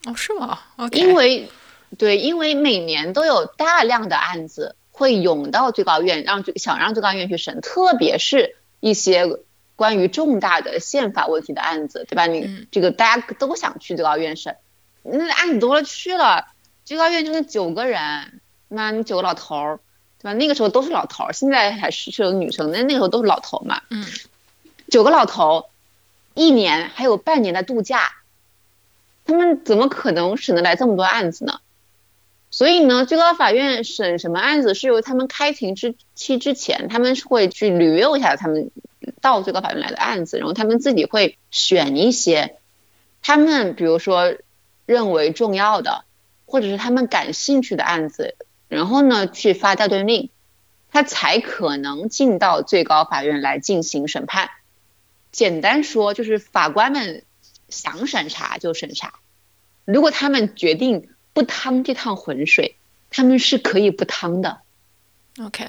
[0.05, 0.59] 哦，是吗？
[0.91, 1.49] 因为。
[1.98, 9.26] 对，因为每年都有大量的案子会涌到最高院，让最想让最高院去审，特别是一些
[9.76, 12.28] 关于重大的宪法问题的案子，对吧？
[12.28, 14.58] 你这个大家都想去最高院审，
[15.04, 16.48] 那案子多了去了，
[16.86, 19.80] 最高院就那九个人，那你九个老头儿，
[20.20, 20.34] 对吧？
[20.34, 23.82] 那个时候都是老头儿，现在还是是有女生，那那个时候都是老头嘛。
[23.89, 24.06] 嗯。
[24.89, 25.70] 九个老头，
[26.34, 28.12] 一年还有半年的度假，
[29.24, 31.62] 他们怎么可能审得来这么多案子呢？
[32.54, 38.72] 所以呢，最高法院审什么案子是由他们开庭之期之前，他们是会去捋溜一下他们
[39.22, 42.58] 到最高法院来的案子，然后他们自己会选一些
[43.22, 44.36] 他们比如说
[44.86, 46.04] 认为重要的，
[46.45, 48.36] 或者是他们感兴趣的案子，
[48.68, 50.30] 然后呢去发调顿令，
[50.91, 54.49] 他才可能进到最高法院来进行审判。
[55.32, 57.24] 简单说就是法官们
[57.70, 59.14] 想审查就审查，
[59.86, 61.08] 如果他们决定。
[61.34, 62.76] 不趟这趟浑水，
[63.10, 64.60] 他们是可以不趟的。
[65.40, 65.66] OK，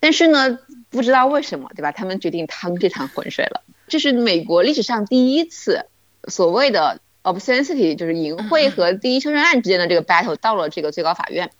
[0.00, 0.58] 但是呢，
[0.90, 1.92] 不知道为什么，对吧？
[1.92, 3.62] 他们决定趟这趟浑水了。
[3.86, 5.86] 这是美国历史上第一次
[6.26, 11.52] 所谓的 obscenity，就是淫秽和第一修正案之间的这个 battle 到了这个最高法院。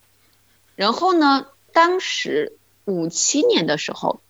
[0.75, 4.21] 然后呢，当时五七年的时候，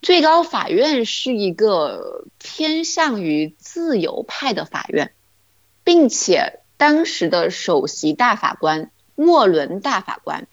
[0.00, 5.12] 最高法院是一个偏向于自由派的法院，
[5.84, 6.59] 并且。
[6.80, 10.46] 当时的首席大法官沃伦大法官，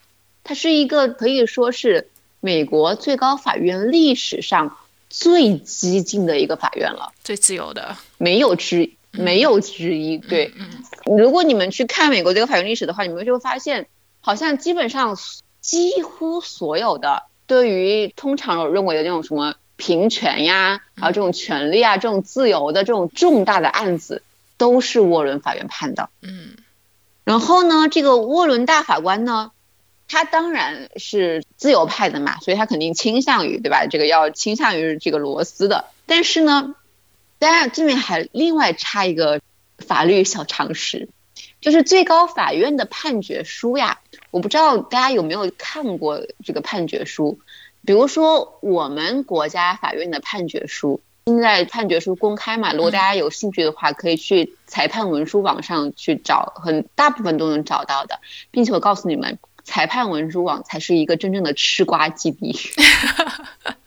[0.44, 2.10] 他是一个可以说是
[2.40, 4.76] 美国最高法院历史上
[5.08, 10.18] 最激进的一个法院了，最自由的，没有之没有之一。
[10.18, 10.52] 对，
[11.06, 13.86] 如果你们去看美国这个法院历史的话，你们就会发现，
[14.20, 15.16] 好像基本上
[15.62, 24.22] 几乎所有的对于通常我认为的那种什么平权呀，还有这种权利啊，这种自由的这种重大的案子。
[24.58, 26.56] 都是沃伦法院判的，嗯，
[27.24, 29.52] 然后呢，这个沃伦大法官呢，
[30.08, 33.86] 他当然是自由派的嘛，所以他肯定倾向于，对吧？
[33.86, 35.86] 这个要倾向于这个罗斯的。
[36.06, 36.74] 但是呢，
[37.38, 39.40] 当然这边还另外插一个
[39.78, 41.08] 法律小常识，
[41.60, 44.00] 就是最高法院的判决书呀，
[44.32, 47.38] 我不知道大家有没有看过这个判决书，
[47.84, 51.00] 比如说我们国家法院的判决书。
[51.28, 58.18] 现在判决书公开嘛，如果大家有兴趣的话，可以去裁判文书网上去找，很大部分都能找到的，
[58.50, 62.58] 并且我告诉你们，裁判文书网才是一个真正的吃瓜基地，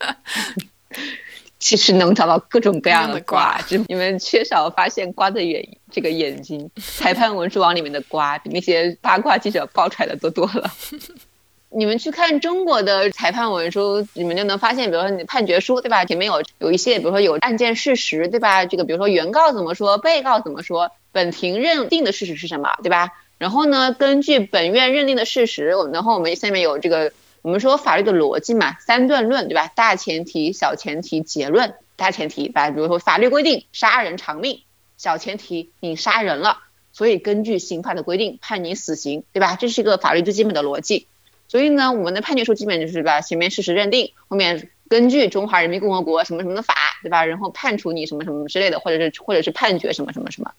[1.58, 10.70] 其实能找到各种各样的瓜，就你们缺少发现瓜的眼这个眼睛，裁判文书网里面的瓜比那些八卦记者爆出来的多多了。
[11.74, 16.04] 你们去看中国的裁判文书，你们就能发现，比如说你判决书，对吧？
[16.04, 18.66] 前面有有一些，比如说有案件事实，对吧？
[18.66, 23.10] 这个比如说原告怎么说，被告怎么说，本庭认定的事实是什么，对吧？
[23.38, 29.72] 然后呢，根据本院认定的事实，我们然后我们下面有这个，我们说法律的逻辑嘛，三段论，对吧？
[29.74, 31.74] 大前提、小前提、结论。
[31.94, 34.62] 大前提，吧，比如说法律规定杀人偿命，
[34.96, 36.58] 小前提你杀人了，
[36.92, 39.56] 所以根据刑法的规定判你死刑，对吧？
[39.56, 41.06] 这是一个法律最基本的逻辑。
[41.52, 47.26] 所以呢，我们的判决书基本就是把前面事实认定，后面根据中华人民共和国什么什么的法，对吧？
[47.26, 50.52] 然后判处你什么什么之类的，或者是或者是判决什么什么什么。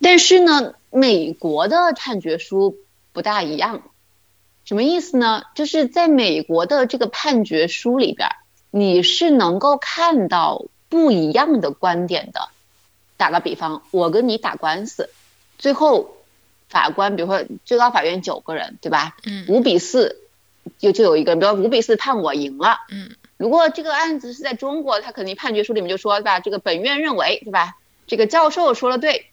[0.00, 2.78] 但是呢，美国的判决书
[3.12, 3.82] 不大一样，
[4.64, 5.42] 什么意思呢？
[5.56, 8.28] 就是在美国的这个判决书里边，
[8.70, 12.50] 你是能够看到不一样的观点的。
[13.16, 15.10] 打个比方，我跟你打官司，
[15.58, 16.13] 最后。
[16.74, 19.16] 法官，比如说最高法院九个人，对吧？
[19.24, 19.46] 嗯。
[19.48, 20.16] 五比四，
[20.76, 22.78] 就就有一个人，比如五比四判我赢了。
[22.90, 23.12] 嗯。
[23.36, 26.40] 如果这个案子是在中国，他肯定判决书里面就说，对吧？
[26.40, 27.76] 这个本院认为，对吧？
[28.08, 29.26] 这个教授说了对，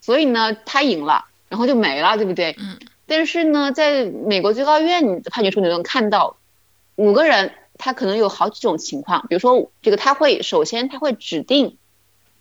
[0.00, 2.54] 所以呢他赢了，然后就没了，对不对？
[2.56, 2.78] 嗯。
[3.06, 6.36] 但是呢，在美国最高院的判决书里能看到，
[6.94, 11.78] 五个人他可能有好几种情况，比如说这个他会首先他会指定，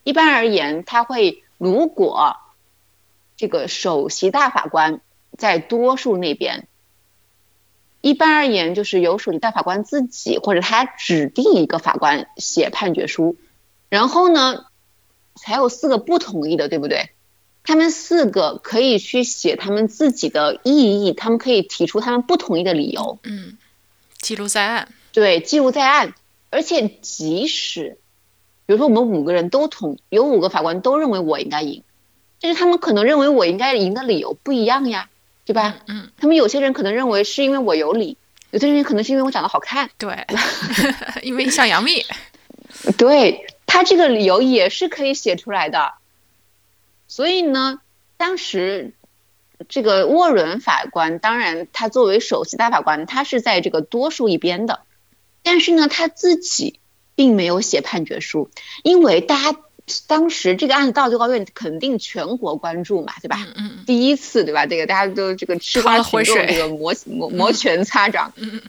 [0.04, 2.38] 一般而言他会如果。
[3.38, 5.02] 这个首席大法官
[5.38, 6.68] 在多数那边，
[8.02, 13.36] 一般而言就是由首席大法官自己或者他指定一个法官写判决书，
[13.90, 14.66] 然后呢，
[15.44, 17.10] 还有四个不同意的，对不对？
[17.64, 23.18] 他们四个可以去写他们自己的异议，他们可以提出他们不同意的理由。
[23.24, 23.58] 嗯，
[24.20, 24.88] 记录在案。
[25.12, 26.14] 对，记录在案。
[26.52, 27.98] 而且即使，
[28.68, 31.84] 比如说我们五个人都同，有五个法官都认为我应该赢。
[32.42, 35.10] 但是他们可能认为我应该赢的理由不一样呀，
[35.46, 35.78] 对吧？
[35.88, 38.18] 嗯，他们有些人可能认为是因为我有理，
[38.52, 40.28] 有些人可能是因为我长得好看，对，
[41.24, 42.06] 因为像杨幂，
[42.98, 45.94] 对他这个理由也是可以写出来的。
[47.08, 47.80] 所以呢，
[48.18, 48.94] 当时
[49.70, 54.82] 这个沃伦法官，当然他作为首席大法官，他是在这个多数一边的，
[55.42, 56.80] 但是呢，他自己
[57.16, 58.52] 并没有写判决书，
[58.84, 59.60] 因为大家。
[60.08, 63.38] 当时这个案子到最高院，肯定全国关注嘛，对吧？
[63.40, 63.84] 嗯嗯。
[63.86, 64.66] 第一次，对吧？
[64.66, 68.34] 这个大家都这个吃瓜群众，这个摩 摩摩拳擦掌。
[68.38, 68.62] 嗯嗯。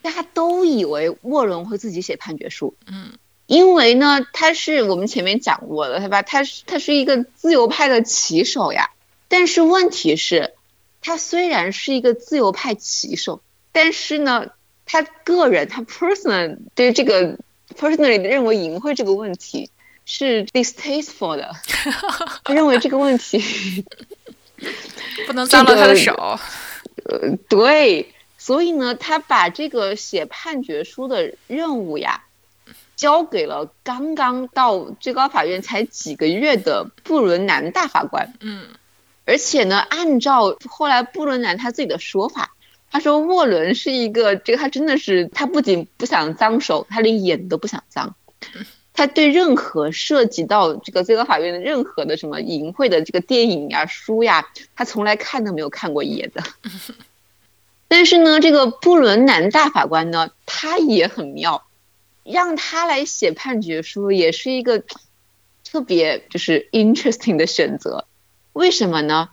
[0.00, 2.74] 大家都以为沃伦会自己写判决书。
[2.86, 3.12] 嗯。
[3.46, 6.22] 因为呢，他是我们前面讲过的，对吧？
[6.22, 8.90] 他是他是一个自由派的旗手呀。
[9.26, 10.54] 但是问题是，
[11.00, 14.50] 他虽然是一个自由派旗手，但是呢，
[14.86, 17.38] 他个人他 personal 对这个
[17.76, 19.70] personally 认为淫秽这个问题
[20.10, 21.54] 是 distasteful 的，
[22.42, 23.84] 他认为这个问题
[25.26, 26.14] 不能脏了他的手。
[27.04, 32.24] 呃，对，所以呢，他把这个写判决书的任务呀。
[32.96, 38.34] 交给了刚刚到最高法院才几个月的布伦南大法官。
[38.40, 38.66] 嗯，
[39.24, 42.56] 而且呢，按照后来布伦南他自己的说法，
[42.90, 48.16] 他说沃伦是一个这个他真的是他不仅不想脏手，他连眼都不想脏。
[48.98, 56.42] 他对任何涉及到这个最高法院的任何的什么淫秽的这个电影呀、书呀，他从来看都没有看过一眼的。
[57.86, 61.64] 但是呢，这个布伦南大法官呢，他也很妙。
[62.24, 64.82] 让他来写判决书也是一个
[65.64, 68.04] 特别就是 interesting 的选择，
[68.52, 69.28] 为什么呢？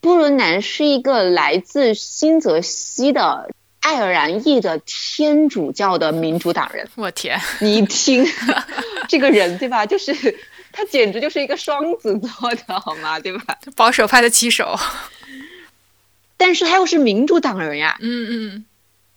[0.00, 6.88] 布伦南是一个来自新泽西的爱尔兰裔的天主教的民主党人。
[6.94, 8.24] 我天，你一听
[9.08, 9.84] 这个人对吧？
[9.86, 10.38] 就是
[10.72, 13.18] 他简直就是一个双子座的好吗？
[13.20, 13.58] 对吧？
[13.76, 14.78] 保守派的旗手，
[16.36, 17.96] 但是他又是民主党人呀。
[18.00, 18.64] 嗯嗯，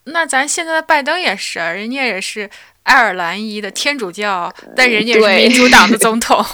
[0.06, 2.50] 那咱现在的拜登也是，人家也是。
[2.84, 6.46] 爱尔兰裔的天主教，但人家是民主党的总统。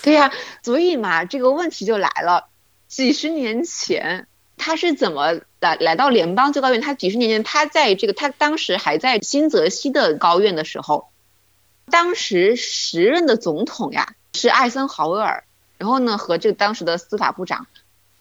[0.00, 0.32] 对呀，
[0.64, 2.48] 所以嘛，这个问题就来了。
[2.88, 4.26] 几十年前，
[4.56, 6.80] 他是怎么来来到联邦最高院？
[6.80, 11.08] 他几十年前，他在这个他当时还在新泽西的高院的时候，
[11.90, 15.44] 当时时任的总统呀是艾森豪威尔，
[15.78, 17.66] 然后呢和这个当时的司法部长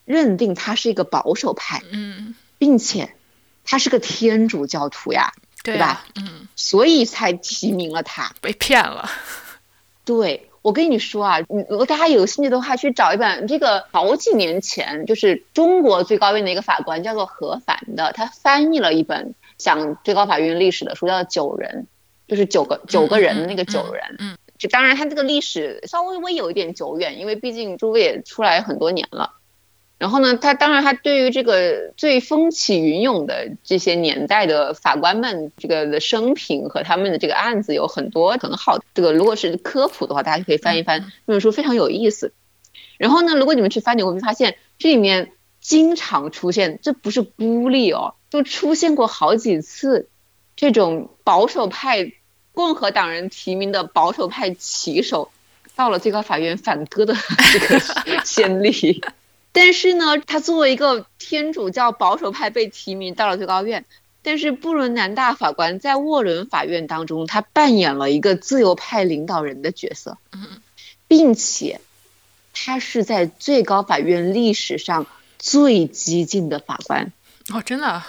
[0.05, 3.15] 认定他是一个保守派，嗯，并且
[3.63, 5.33] 他是个天主教徒呀。
[5.63, 6.05] 对吧？
[6.13, 9.09] 嗯，所以才提名了他，被骗了。
[10.03, 11.39] 对，我跟你说啊，
[11.69, 21.85] 如果大家有兴趣的话，去找一本这个好几年前，就是中国最高院的一个法官叫做何凡的，他翻译了一本讲最高法院历史的书，叫《九人》，
[22.27, 24.15] 就是九个九个人的那个九人。
[24.17, 29.33] 嗯，就当然他这个历史稍微微有一点久远，因为毕竟诸位也出来很多年了。
[29.97, 42.33] 然后呢，他当然他对于这个最风起云涌的这些年代的法官们这个的生平和他们的这个案子有很多很好这个如果是科普的话，大家就可以翻一翻这本书，非常有意思。
[42.97, 45.31] 然后呢，如果你们去翻，你会发现这里面
[45.61, 50.09] 经常出现，这不是孤立哦，就出现过好几次
[50.57, 52.11] 这种保守派
[52.51, 55.31] 共和党人提名的保守派旗手
[55.75, 57.15] 到了最高法院反戈的
[57.53, 57.79] 这个
[58.25, 59.01] 先例。
[59.55, 63.85] 但是呢，他作为一个天主教保守派被提名到了最高院，
[64.21, 70.17] 但是布伦南大法官在沃伦法院当中，他扮演了一个自由派领导人的角色，
[71.07, 71.79] 并且
[72.53, 75.07] 他是在最高法院历史上
[75.39, 77.13] 最激进的法官。
[77.53, 78.03] 哦，真的？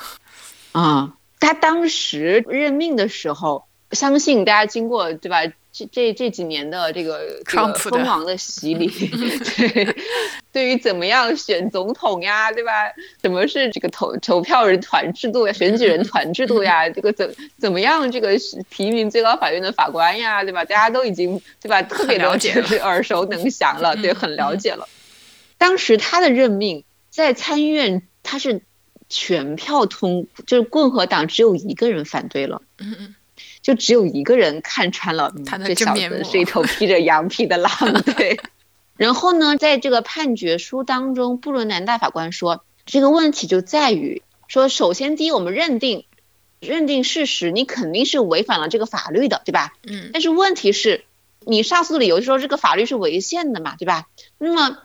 [0.72, 5.42] 啊，他当时任命的时候，相信大家经过对吧？
[5.76, 8.86] 这这这几年的这个这个疯狂的洗礼，
[9.58, 9.94] 对，
[10.50, 12.72] 对于怎么样选总统呀，对吧？
[13.20, 16.88] 什么是这个投投票人团制度呀，选举人团制度呀？
[16.88, 18.38] 这个怎怎么样这个
[18.70, 20.64] 提名最高法院的法官呀，对吧？
[20.64, 21.82] 大家都已经对吧？
[21.82, 24.88] 特别了解，耳熟能详了，对，很了解了。
[25.58, 28.62] 当时他的任命在参议院，他是
[29.10, 32.62] 全票通，就是共和党只有一个人反对了。
[32.78, 33.14] 嗯嗯。
[33.66, 35.34] 就只有一个人看穿了，
[35.66, 37.72] 这小子是一头披着羊皮的狼。
[38.16, 38.38] 对，
[38.96, 46.04] 然后呢，在这个判决书当中，布伦南大法官说，这个问题就在于说，首先第一，我们认定
[46.60, 49.74] 认定事实，你肯定是违反了这个法律的，对吧？
[49.82, 50.10] 嗯。
[50.12, 51.02] 但是问题是，
[51.40, 54.06] 你上诉的理由说这个法律是违宪的嘛，对吧？
[54.38, 54.78] 那么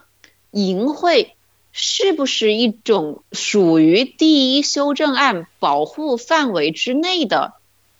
[0.50, 1.28] 淫秽
[1.70, 7.52] 是不是一种属于第一修正案保护范围之内的？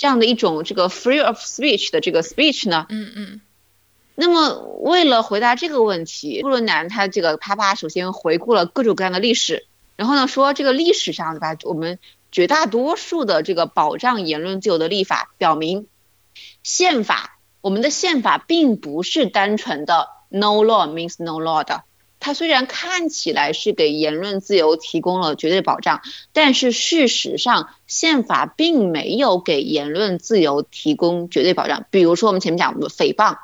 [0.03, 2.86] 这样的一种这个 free of speech 的这个 speech 呢？
[2.88, 3.40] 嗯嗯。
[4.16, 12.00] 那么为了回答这个问题，布伦南他这个啪啪首先回顾了各种各样的历史，然后呢说这个历史上对吧，我们
[12.32, 15.86] 绝大多数的这个保障言论自由的立法表明，
[16.64, 21.84] 宪法我们的宪法并不是单纯的 no law means no law 的。
[22.24, 26.02] 它虽然看起来是给言论自由提供了绝对保障，
[26.32, 31.84] 但是事实上宪法并没有给言论自由提供绝对保障。
[31.90, 33.38] 比如说我们前面讲的诽谤，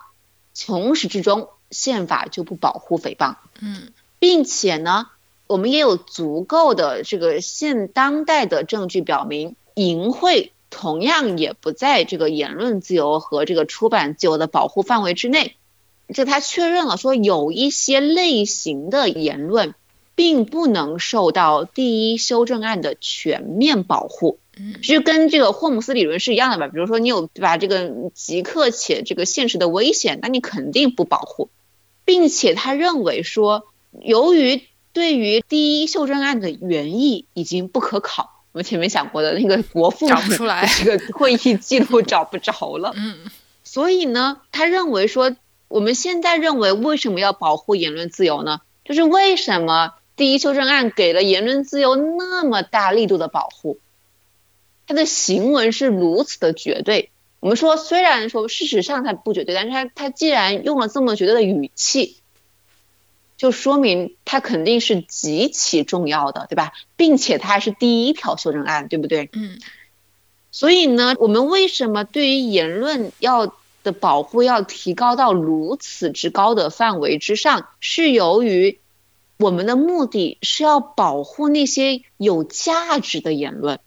[0.55, 3.35] 从始至终宪法就不保护诽谤。
[3.61, 3.89] 嗯，
[4.21, 5.09] 并且呢，
[5.49, 15.57] 我们也有足够的这个现当代的证据表明，淫秽同样也不在这个言论自由和这个出版自由的保护范围之内。
[16.15, 19.75] 这他确认了说，有一些类型的言论
[20.15, 24.39] 并不能受到第一修正案的全面保护。
[24.59, 26.67] 嗯，就跟这个霍姆斯理论是一样的吧？
[26.67, 31.51] 比如说你有对吧这个即刻且这个现实的危险，那你肯定不保护，
[32.05, 33.67] 并且他认为说，
[34.01, 43.15] 由于对于第一修正案的原意已经不可考，我们前面讲过的那个国父找不出来这个会议记录找不着了， 嗯
[43.63, 45.37] 所以呢，他认为说，
[45.69, 48.61] 我们现在认为为什么要保护言论自由呢？
[48.85, 53.79] 就是为什么第一修正案给了言论自由那么大力度的保护，
[54.87, 57.11] 它的行文是如此的绝对。
[57.41, 62.17] 我们说，虽然说事实上它不绝对，但是它它既然用了这么绝对的语气，
[63.37, 66.73] 就说明它肯定是极其重要的，对吧？
[66.97, 69.29] 并且它还是第一条修正案，对不对？
[69.35, 69.59] 嗯
[70.51, 73.55] 所以呢，我们为什么对于言论要
[73.89, 78.79] 的保护要提高到如此之高的范围之上，是由于
[79.39, 83.81] 我们的目的是要保护那些有价值的言论。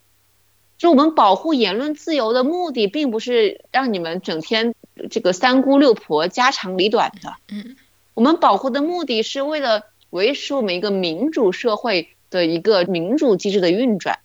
[0.77, 4.73] 就我们保护言论自由的目的，并不是让你们整天
[5.11, 7.75] 这个三姑六婆家长里短的，嗯
[8.15, 14.19] 我们保护的目的是为了维持我们一个民主社会的一个民主机制的运转。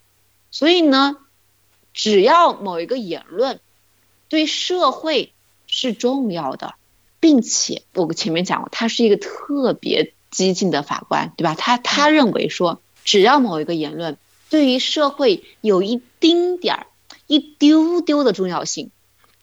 [0.50, 1.18] 所以呢，
[1.92, 3.60] 只要某一个言论
[4.28, 5.32] 对社会
[5.76, 6.74] 是重要的，
[7.20, 11.54] 并且我前面讲过，他是一个特别激进的法官，对吧？
[11.54, 14.16] 他他认为说，只要某一个言论
[14.48, 16.86] 对于社会有一丁点儿、
[17.26, 18.90] 一丢丢的重要性，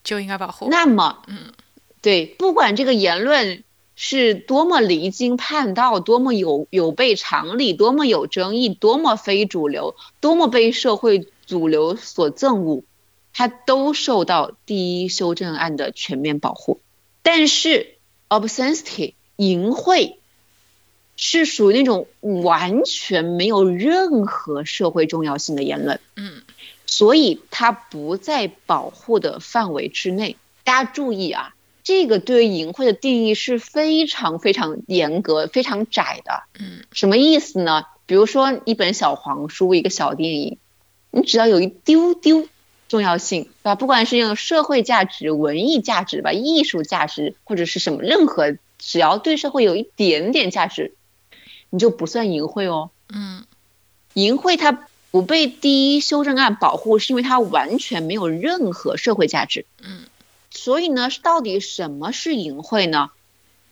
[0.03, 0.67] 就应该保护。
[0.71, 1.53] 那么，嗯
[2.01, 3.63] 对，不管这个言论
[3.95, 12.83] 是多么离经叛道，多么有有悖常理，多么有争议，多么非主流，多么被社会主流所憎恶，
[13.33, 16.79] 它都受到第一修正案的全面保护。
[17.21, 17.95] 但是
[18.29, 20.15] ，obscenity 淫秽
[21.15, 25.99] 是属于那种完全没有任何社会重要性的言论。
[26.15, 26.41] 嗯
[26.85, 30.37] 所以它不在保护的范围之内。
[30.63, 36.43] 大家注意啊，这个对于淫秽的定义是非常非常严格、非常窄的。
[36.59, 37.85] 嗯什么意思呢？
[38.05, 40.59] 比如说一本小黄书、一个小电影，
[41.09, 42.47] 你只要有一丢丢
[42.93, 43.73] 重要性，对吧？
[43.73, 50.93] 不管是用社会价值、文艺价值吧、艺术价值或者是什么，任何只要对社会有一点点价值，
[51.71, 52.91] 你就不算淫秽哦。
[53.09, 53.45] 嗯
[54.13, 59.65] 淫秽它不被第一修正案保护，是因为它完全没有任何社会价值。
[59.81, 60.03] 嗯
[60.51, 63.09] 所以呢，到底什么是淫秽呢？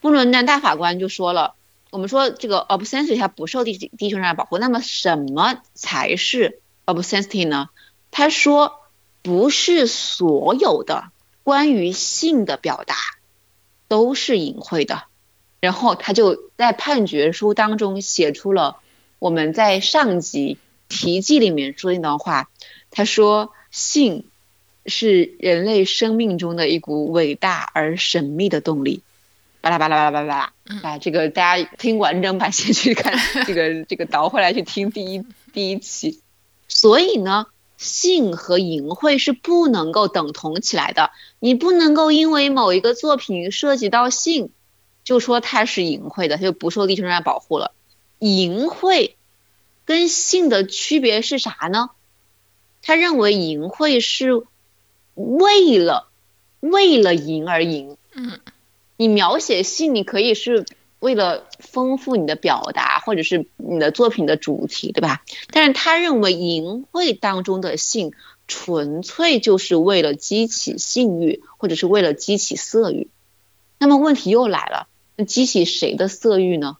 [0.02, 1.54] 布伦南大法官就说了，
[1.92, 7.70] 我们说这个 obscenity 它不受第第一修正案保护，那么什么才是 obscenity 呢？
[8.10, 8.81] 他说，
[9.22, 11.12] 不是所有的
[11.44, 12.96] 关于性的表达
[13.88, 15.04] 都是隐晦的。
[15.60, 18.78] 然后他就在判决书当中写出了
[19.20, 20.58] 我们在上集
[20.90, 22.50] 题记里面说的那段话，
[22.90, 24.26] 他说性
[24.88, 29.04] 是人类生命中的一股伟大而神秘的动力。
[29.62, 33.14] 巴拉巴拉巴拉巴拉巴拉，嗯啊，这个大家听完整版先去看
[33.46, 36.20] 这个这个倒回来去听第一第一期。
[36.68, 37.46] 所以呢，
[37.82, 41.10] 性和淫秽是不能够等同起来的。
[41.40, 44.52] 你不能够因为某一个作品涉及到性，
[45.04, 47.74] 就说它是淫秽的，它就不受地球人保护了。
[48.20, 49.14] 淫秽
[49.84, 51.90] 跟性的区别是啥呢？
[52.84, 54.44] 他认为淫秽是
[55.16, 56.08] 为了
[56.60, 57.98] 为了淫而淫。
[58.14, 58.40] 嗯
[58.98, 60.68] 你描写性，你可以是
[61.02, 65.24] 为了丰富你的表达，或者是你的作品的主题，对吧？
[65.50, 68.14] 但是他认为淫秽当中的性，
[68.48, 73.08] 纯粹就是为了激起性欲，或者是为了激起色欲。
[73.80, 76.78] 那么问题又来了，那激起谁的色欲呢？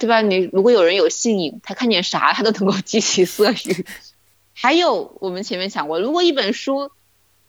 [0.00, 0.20] 对吧？
[0.20, 3.86] 你如果有人有性瘾，他看见啥他都能够激起色欲。
[4.52, 6.90] 还有我们前面讲过，如果一本书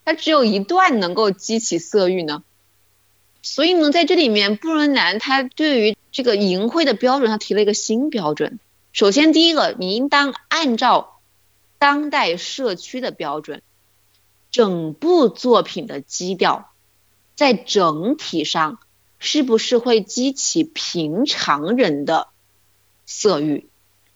[0.04, 2.44] 它只有一段能够激起色欲呢？
[3.42, 8.60] 所以呢，在这里面，布伦南他对于这个淫秽的标准，他提了一个新标准。
[8.92, 11.20] 首先，第一个，你应当按照
[11.78, 13.62] 当代社区的标准，
[14.50, 16.70] 整部作品的基调，
[17.34, 18.78] 在整体上
[19.18, 22.28] 是不是会激起平常人的
[23.06, 23.66] 色欲？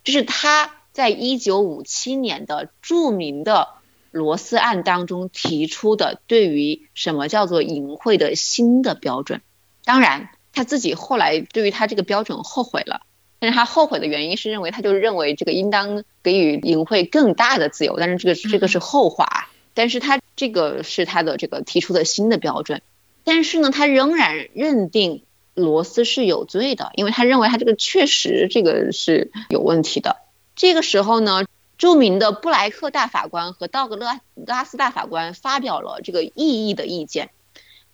[0.04, 3.68] 这是他在一九五七年的著名的
[4.10, 9.40] 罗斯案当中提出的对于什么叫做淫秽的新的标准。
[9.84, 13.02] 当然，他自己后来对于他这个标准后悔了，
[13.38, 19.48] 但是他后悔的原因是认为他就认为这个应当给予淫秽更大的自由，但是这个这个是后话。
[19.74, 22.80] 但是他这个是他的这个提出的新的标准。
[23.24, 30.16] 但是呢，他仍然认定罗斯是有罪的，因为他认为他这个确实这个是有问题的。
[30.54, 31.44] 这个时候呢，
[31.76, 37.28] 著名的布莱克大法官和道格拉拉斯大法官发表了这个异议的意见。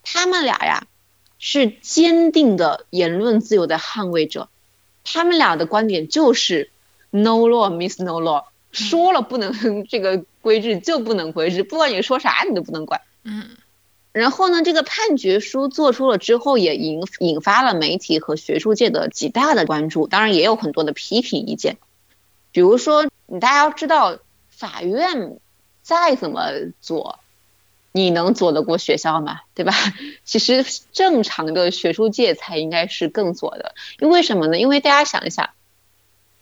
[0.05, 0.87] 他们俩呀
[1.45, 4.49] 是坚定的言论自由的捍卫者，
[5.03, 6.71] 他们俩的观点就是
[7.11, 9.53] no law means no law，说了不能
[9.91, 13.01] 这个规制就不能规制，不管你说啥你都不能管。
[13.25, 13.57] 嗯。
[14.13, 21.77] 然后呢，这个判决书做出了之后，也引引发了媒体和学术界的极大的关注，当然也有很多的批评意见。
[22.53, 24.19] 比如说，你大家要知道，
[24.49, 25.41] 法院
[25.83, 27.19] 再怎么做，
[27.93, 29.41] 你能左得过学校吗？
[29.55, 29.73] 对吧？
[30.25, 34.59] 其实正常的学术界才应该是更左的，因为什么呢？
[34.59, 35.51] 因为大家想一想，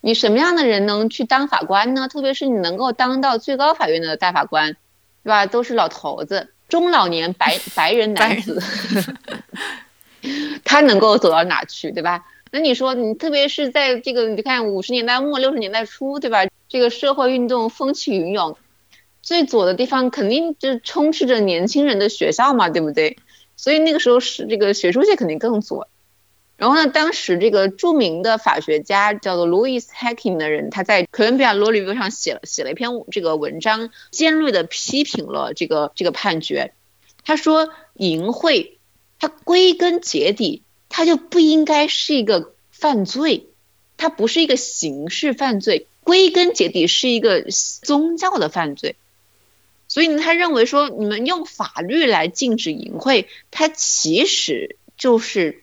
[0.01, 2.09] 你什么样的人能去当法官呢？
[2.09, 4.77] 特别是你能够当到最高法院的大法官，
[5.25, 5.47] 对吧？
[5.47, 6.53] 都是老头子。
[6.69, 8.63] 中老年白 白人男子，
[10.65, 12.25] 他能够走到哪去，对吧？
[12.53, 16.47] 那你说，你特别是在这个，你看五十年代末六十年代初，对吧？
[16.69, 18.57] 这个社会运动风起云涌，
[19.31, 23.17] 最左的地方肯定就充斥着年轻人的学校嘛，对不对？
[23.55, 25.87] 所以那个时候是这个学术界肯定更左。
[26.57, 36.73] 然后呢，当时这个著名的法学家叫做 Louis Hacking 的人，他在哥伦比亚罗里维上写了写了一篇这个文章，尖锐的批评了这个这个判决。
[37.25, 38.73] 他说，淫秽，
[39.21, 43.47] 它归根结底，它就不应该是一个犯罪，
[43.97, 47.45] 它不是一个刑事犯罪，归根结底是一个
[47.83, 48.97] 宗教的犯罪。
[49.91, 55.63] 所以呢，他认为说，你们用法律来禁止淫秽，它其实就是。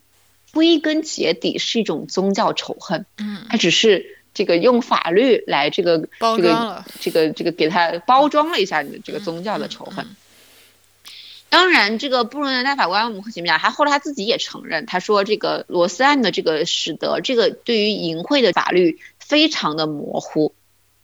[0.54, 10.08] 归根结底是一种宗教仇恨，嗯，它只是这个用法律来这个这个这个这个给它包装了一下你的这个宗教的仇恨。
[11.50, 13.60] 当然，这个布伦大法官我们前面讲？
[13.60, 20.56] 他后来他自己也承认，他说这个罗斯案的这个使得这个对于淫秽的法律非常的模糊。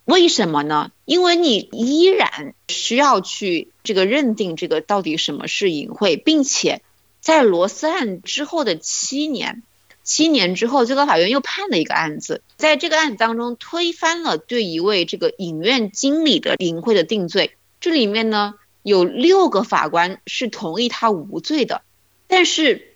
[0.05, 0.91] 为什么呢？
[1.05, 6.81] 因为你依然需要去这个认定这个到底什么是淫秽，并且。
[7.21, 9.63] 在罗斯案之后的七年，
[10.03, 17.55] 七年之后，最高法院又判了一个案子，在这个案子当中推翻了对一位这个影院经理的淫秽的定罪。
[17.79, 21.81] 这里面呢有六个法官是同意他无罪的，
[22.27, 22.93] 但是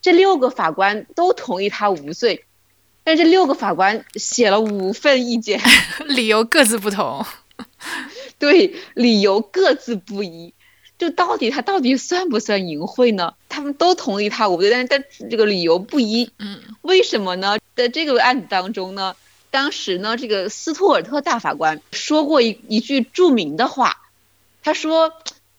[0.00, 2.46] 这六个法官都同意他无罪，
[3.04, 5.60] 但这六个法官写了五份意见，
[6.06, 7.24] 理由各自不同，
[8.38, 10.54] 对，理由各自不一。
[10.98, 13.34] 就到底他到底算不算淫秽呢？
[13.48, 16.30] 他们都同意他无罪，但是但这个理由不一。
[16.38, 17.58] 嗯，为什么呢？
[17.74, 19.16] 在这个案子当中呢，
[19.50, 24.00] 当时呢，这个斯图尔特大法官说过一一句著名的话，
[24.62, 25.12] 他说：“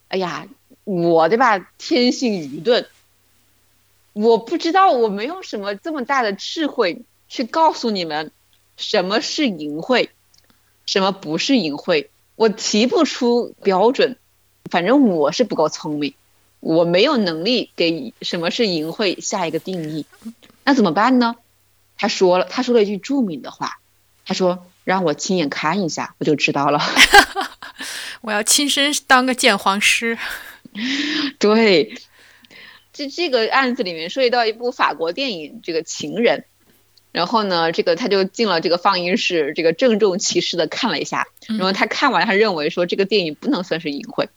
[0.08, 0.48] 哎呀，
[0.86, 2.88] 我对吧，天性愚钝，
[4.14, 7.02] 我不知道，我没有什么这么大的智慧
[7.34, 8.30] 去告诉你们
[8.78, 10.10] 什么是淫秽，
[10.86, 14.18] 什么不是淫秽，我提不出标准。”
[14.70, 16.14] 反正我是不够聪明，
[16.60, 20.06] 我没有能力给什么是淫秽下一个定义，
[20.64, 21.36] 那怎么办呢？
[21.98, 23.80] 他说了，他说了一句著名的话，
[24.28, 26.80] 他说：“让我亲眼看一下，我就知道了。
[28.22, 30.20] ”我要亲身当个鉴黄师。
[31.40, 31.98] 对，
[32.94, 36.40] 这这个案子里面涉及到一部法国电影《这个情人》，
[37.14, 44.28] 然后呢，这个他就进了这个放映室，这个郑重其事的看了一下，然后他看完，他认为说这个电影不能算是淫秽。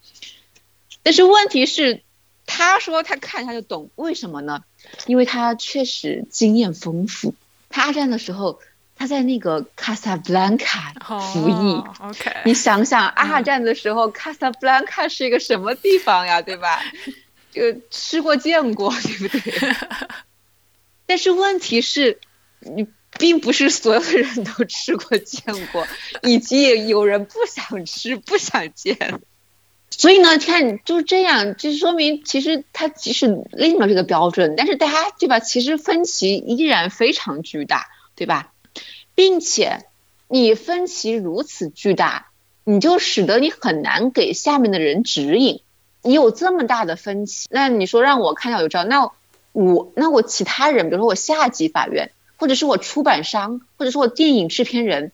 [1.02, 2.02] 但是问题是，
[2.44, 4.62] 他说他看一下就懂，为什么呢？
[5.06, 7.34] 因为他确实经验丰富。
[7.70, 8.60] 他二战的时候，
[8.94, 10.92] 他在那个卡萨布兰卡
[11.32, 11.82] 服役。
[12.00, 16.42] OK， 你想想，二战的时候，卡萨布兰卡是一个什么地方呀？
[16.42, 16.82] 对吧？
[17.52, 19.76] 这个吃过见过，对不对？
[21.06, 22.18] 但是问题是，
[22.60, 22.86] 你
[23.18, 25.42] 并不是所有的人都吃过见
[25.72, 25.86] 过，
[26.22, 29.20] 以及有人不想吃、不想见。
[29.88, 35.40] 所以呢，看就是这样，就说明其实他即使立了这个标准，但是大家对吧？
[35.40, 38.52] 其实分歧依然非常巨大，对吧？
[39.14, 39.86] 并且
[40.28, 42.28] 你分歧如此巨大，
[42.64, 45.62] 你就使得你很难给下面的人指引。
[46.02, 49.10] 你有这么大的分歧，那你说让我看到有招，那
[49.52, 55.12] 我那我其他人，比如说我下级法院，或者是我出版商，或者是我电影制片人。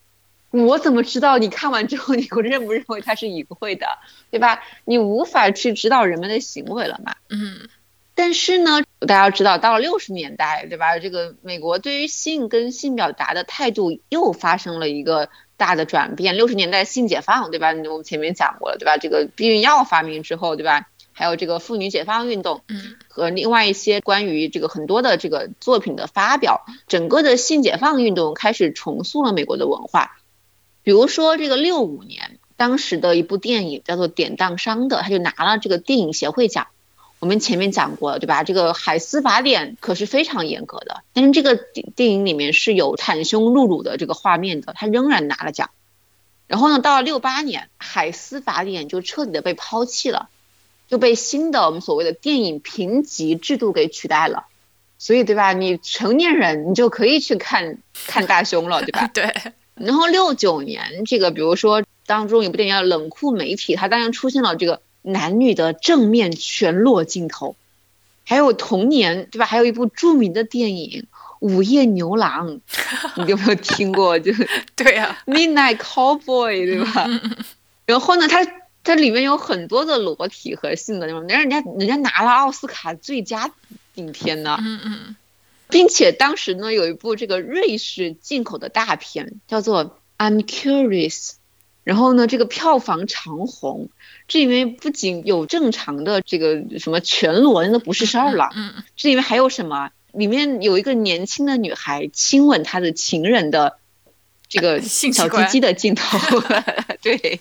[0.51, 3.87] 我怎么知道你看完之后你 认不认为它是淫秽的，
[4.31, 4.63] 对吧？
[4.85, 7.15] 你无法去指导人们的行为了嘛。
[7.31, 7.69] 嗯。
[8.15, 10.99] 但是呢，大家要知道，到了六十年代，对吧？
[10.99, 16.37] 这个美国对于性跟性表达的态度又发生了一个大的转变。
[16.37, 17.69] 六十年代性解放，对吧？
[17.69, 18.99] 我们前面讲过了，对吧？
[18.99, 20.87] 这个避孕药发明之后，对吧？
[21.13, 30.19] 还有这个妇女解放运动，嗯，和另外一些关于这个很多的这个作品的发表，整个的性解放运动开始重塑了美国的文化。
[30.83, 36.67] 比如说这个六五年，当时的一部电影叫做《典当商》的，他就拿了这个电影协会奖。
[37.21, 38.43] 我们前面讲过了，对吧？
[38.43, 41.55] 这个海斯法典可是非常严格的，但是这个
[41.95, 45.71] 电影里面是有袒胸露乳的这个画面的，他仍然拿了奖。
[46.49, 50.29] 然后呢，到了六八年，海斯法典就彻底的被抛弃了，
[50.93, 54.45] 就被新的我们所谓的电影评级制度给取代了。
[54.99, 55.55] 所以，对吧？
[55.55, 59.09] 你成年人你就可以去看看大胸了，对吧？
[59.15, 59.35] 对。
[59.75, 64.83] 然后六九年，这个比如说当中有部电影叫《冷酷媒体》，它当然出现了这个。
[65.05, 67.57] 男女的正面全裸镜头，
[68.25, 69.47] 还有童年对吧？
[69.47, 71.03] 还有一部著名的电影
[71.41, 72.61] 《午夜牛郎
[73.25, 74.17] 》，你有没有听过？
[74.21, 74.33] 就
[74.77, 77.09] 对呀，《Midnight Cowboy》对吧？
[77.85, 78.47] 然后呢，它
[78.85, 83.51] 它里面有很多的裸体和性的那种，人家人家拿了奥斯卡最佳
[83.95, 84.59] 影片呢。
[84.61, 85.17] 嗯嗯，
[85.69, 89.85] 并且当时呢，有一部这个瑞士进口的大片叫做
[90.19, 91.31] 《I'm Curious》。
[91.85, 93.89] 然后呢，这个票房长红，
[94.29, 98.51] 这里面不仅有正常的这个什么全裸，那都不是事儿了。
[98.55, 99.91] 嗯，这里面还有什么？
[100.13, 103.79] 里面有一个年轻的女孩亲吻她的情人的
[104.49, 106.19] 这个 小鸡鸡的镜头，
[107.03, 107.41] 对。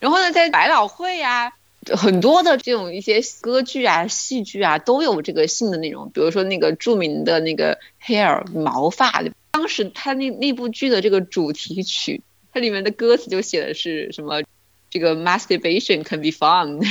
[0.00, 1.52] 然后呢，在百老汇啊，
[1.96, 6.10] 很多的这种一些歌剧啊、戏剧啊，都有这个性的内容。
[6.10, 12.22] 比如说那个著名的那个 Hair 毛发，当时他那那部剧的这个主题曲。
[12.50, 14.42] 它里面的歌词就写的是什么？
[14.90, 16.82] 这个 masturbation can be fun。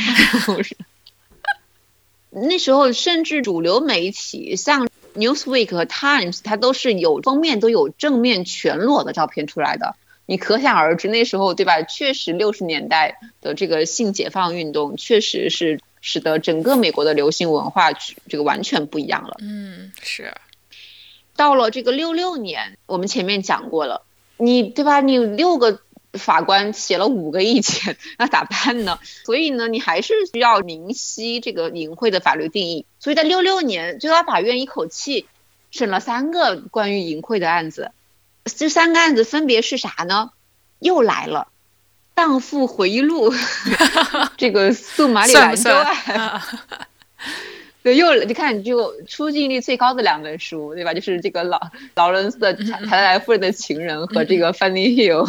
[2.30, 9.96] 那时候甚至主流媒体像 Newsweek 和 Times，它都是有封面都有正面全裸的照片出来的。
[10.28, 11.82] 你可想而知，那时候对吧？
[11.82, 19.38] 确实六十年代的这个性解放运动，确实是使得整个美国的流行文化这个完全不一样了。
[19.40, 20.34] 嗯，是。
[21.36, 24.04] 到了这个六六年，我们前面讲过了。
[24.38, 25.00] 你对吧？
[25.00, 25.80] 你六个
[26.14, 29.00] 法官写了五个意见， 那咋办呢？
[29.24, 32.86] 所以呢，你还是需要明晰这个淫秽的法律定义。
[33.00, 35.26] 所以在六六年，最高法院一口气
[35.72, 37.92] 审了三个关于淫秽的案子。
[38.48, 40.32] 这三个案子分别是啥呢？
[40.80, 41.48] 又来了，
[42.14, 43.34] 荡妇回忆录，
[44.38, 46.42] 这个诉马里兰州案。
[47.84, 50.94] 对，又你看，就出镜率最高的两本书，对吧？
[50.94, 51.60] 就是这个劳
[51.96, 55.26] 劳伦斯的《塔塔莱夫人的情人》和这个《Funny Hill》。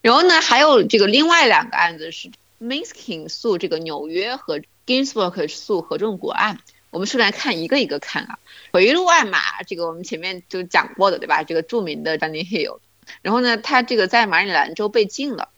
[0.00, 2.30] 然后呢，还有这个另外两个案子是
[2.62, 6.60] Miskin 诉这个纽约和 Ginsburg 诉合众国案。
[6.90, 8.38] 我们是来看一个一个看啊。
[8.72, 11.42] 回忆录案嘛，这个我们前面就讲过的，对吧？
[11.42, 12.78] 这个著名的 Funny Hill。
[13.22, 15.48] 然后呢，他这个在马里兰州被禁了。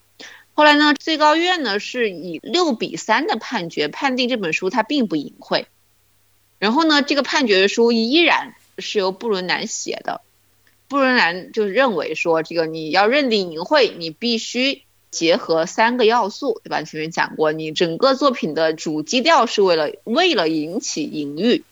[0.53, 5.65] 后来呢，最高院呢是以六比三的判决判定这本书它并不淫秽。
[6.59, 10.21] 然后呢，这个判决书依然是由布伦南写的。
[10.87, 16.81] 布伦南就认为说，这个你要认定淫秽，你必须结合三个要素，对吧？
[16.81, 21.63] 前面讲过，你整个作品的主基调是为了为了引起淫欲，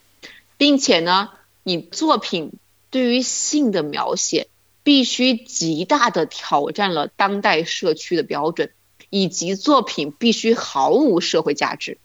[0.58, 1.32] 并且呢，
[1.64, 2.52] 你作品
[2.92, 4.48] 对于性的描写
[4.84, 8.72] 必须极大的挑战了当代社区的标准，
[9.10, 11.98] 以及作品必须毫无社会价值。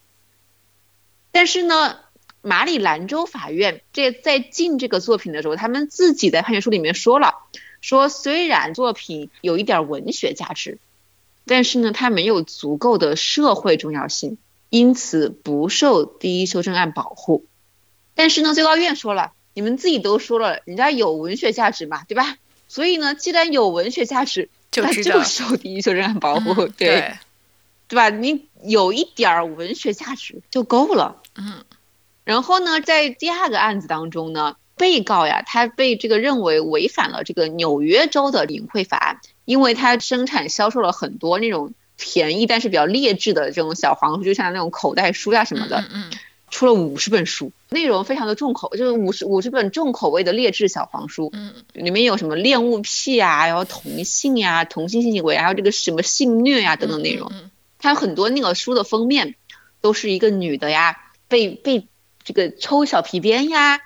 [1.32, 1.99] 但是呢？
[2.47, 7.37] 马里兰州法院这在禁这个作品的时候，他们自己在判决书里面说了，
[7.80, 10.76] 说虽然作品有一点文学价值，
[11.47, 14.38] 但是呢，它没有足够的社会重要性，
[14.70, 17.45] 因此不受第一修正案保护。
[18.14, 22.36] 但是呢，最高院说了，你们自己都说了，人家有文学价值嘛，对吧？
[22.68, 27.14] 所以呢，既然有文学价值，那就受第一修正案保护，对，
[27.88, 28.09] 对吧？
[28.09, 31.64] 你有一点文学价值就够了，嗯。
[32.24, 45.84] 然后呢，在第二个案子当中呢，被告呀，他被这个认为违反了这个纽约州的淫秽法案，因为他生产销售了很多那种便宜但是比较劣质的这种小黄书，就像那种口袋书呀什么的，
[46.51, 51.32] 出了五十本书，内容非常的重口，就是五十五十本重口味的劣质小黄书，
[51.72, 57.32] 里面有什么恋物癖啊，然后同性呀、同性性行为，还有这个什么性虐呀等等内容，
[57.78, 59.34] 它有很多那个书的封面
[59.80, 60.97] 都是一个女的呀，
[61.28, 61.86] 被被。
[62.26, 63.82] 这个抽小皮鞭呀，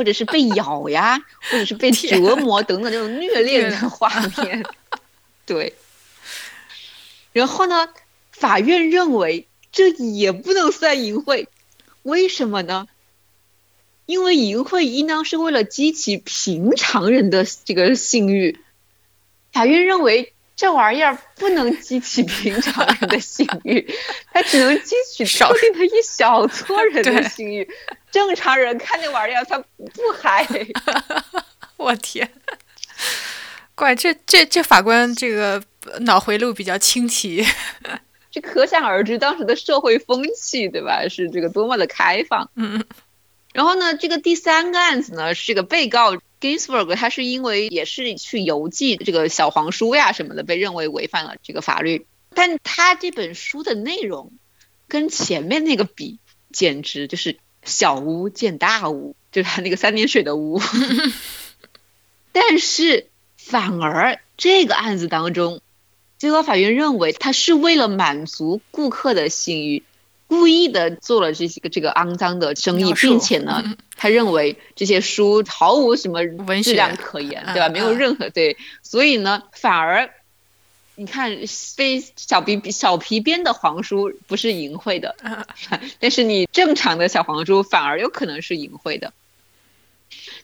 [0.00, 1.20] 或者是被 咬呀，
[1.50, 4.64] 或者是被折磨等等这种虐恋的画面，
[5.44, 5.74] 对。
[7.34, 7.86] 然后呢，
[8.32, 11.48] 法院认为这也不能算淫秽，
[12.02, 12.88] 为什么呢？
[14.06, 18.58] 因为淫秽应当是为了激起平常人的这个性欲。
[19.52, 23.94] 法院认为这玩意儿不能激起 平常人的性欲，
[24.30, 27.66] 它只能激起特定的一小撮 人的性欲。
[28.10, 30.46] 正常人看那玩意儿，他不嗨。
[31.78, 32.30] 我天，
[33.74, 35.62] 怪这这这法官这个
[36.00, 37.42] 脑回路比较清奇。
[38.30, 41.08] 这可想而知，当时的社会风气，对吧？
[41.08, 42.50] 是这个多么的开放。
[42.54, 42.84] 嗯。
[43.54, 52.06] 然后呢，这个第三个案子呢，是这个被告 Ginsburg，他是因为也是去邮寄这个小黄书呀什么的，被认为违反了这个法律。
[52.34, 54.32] 但他这本书的内容
[54.88, 56.18] 跟前面那个比，
[56.52, 60.60] 简直就是小巫见大巫，就是他那个三点水的巫。
[62.32, 65.60] 但是反而这个案子当中，
[66.18, 69.82] 最高法院认为他是为了满足顾客的性欲。
[70.30, 76.24] 故意的做了这些个这个肮脏的生意，并且呢， 他认为这些书毫无什么
[76.62, 77.68] 质量可言，对吧？
[77.68, 80.08] 没有任何对，所以呢，反而
[80.94, 81.36] 你看
[81.76, 85.16] 非小皮小皮鞭的黄书不是淫秽的，
[85.98, 89.12] 但是你正常的小黄书反而有可能是淫秽的，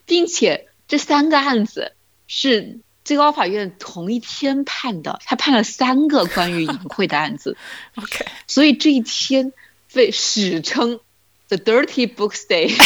[0.04, 1.92] 并且这三个案子
[2.26, 7.56] 是最高法院同一天判的，他判了三个关于淫秽的案子。
[7.94, 9.52] OK，所以这一天。
[9.96, 11.00] 被史称
[11.48, 12.76] The Dirty Books Day，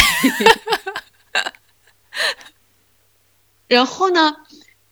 [3.67, 4.37] 然后呢，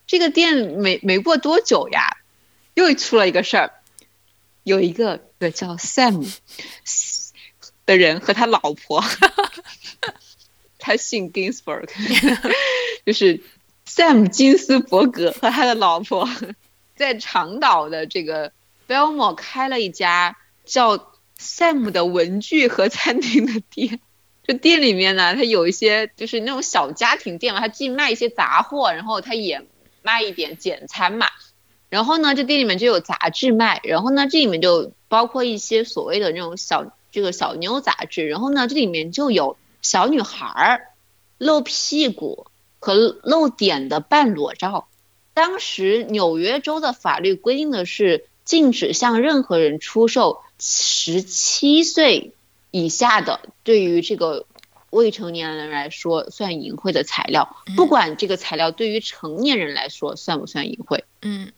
[0.06, 2.18] 这个店没没过多久呀，
[2.74, 3.72] 又出了一个事儿，
[4.64, 6.30] 有一个个叫 Sam
[7.86, 9.02] 的人和他老婆，
[10.78, 11.88] 他姓 Ginsburg，
[13.06, 13.42] 就是
[13.88, 16.30] Sam 金斯伯格和他的老婆。
[16.98, 18.52] 在长岛的这个
[18.90, 21.14] Belmore 开了一家叫。
[21.40, 24.02] Sam 的文具和餐厅的店，
[24.44, 29.66] 这店里面呢，它有一些就是那种小家庭店嘛，它既卖一些杂货，然后它也
[30.02, 31.28] 卖一点简餐嘛。
[31.90, 38.28] 然后呢，这店里面就有杂志卖，然后呢，这里面就包括一些所谓的那种小这个小妞杂志。
[38.28, 40.88] 然后呢，这里面就有小女孩儿
[41.38, 42.48] 露屁股
[42.80, 44.88] 和露点的半裸照。
[45.34, 50.42] 当时纽约州的法律规定的是禁止向任何人出售。
[50.60, 52.34] 十七岁
[52.72, 54.46] 以下的，对于这个
[54.90, 61.04] 未成年人来说算淫秽的材料，不管这个材料对于成年人来说算不算淫秽。
[61.22, 61.52] 嗯，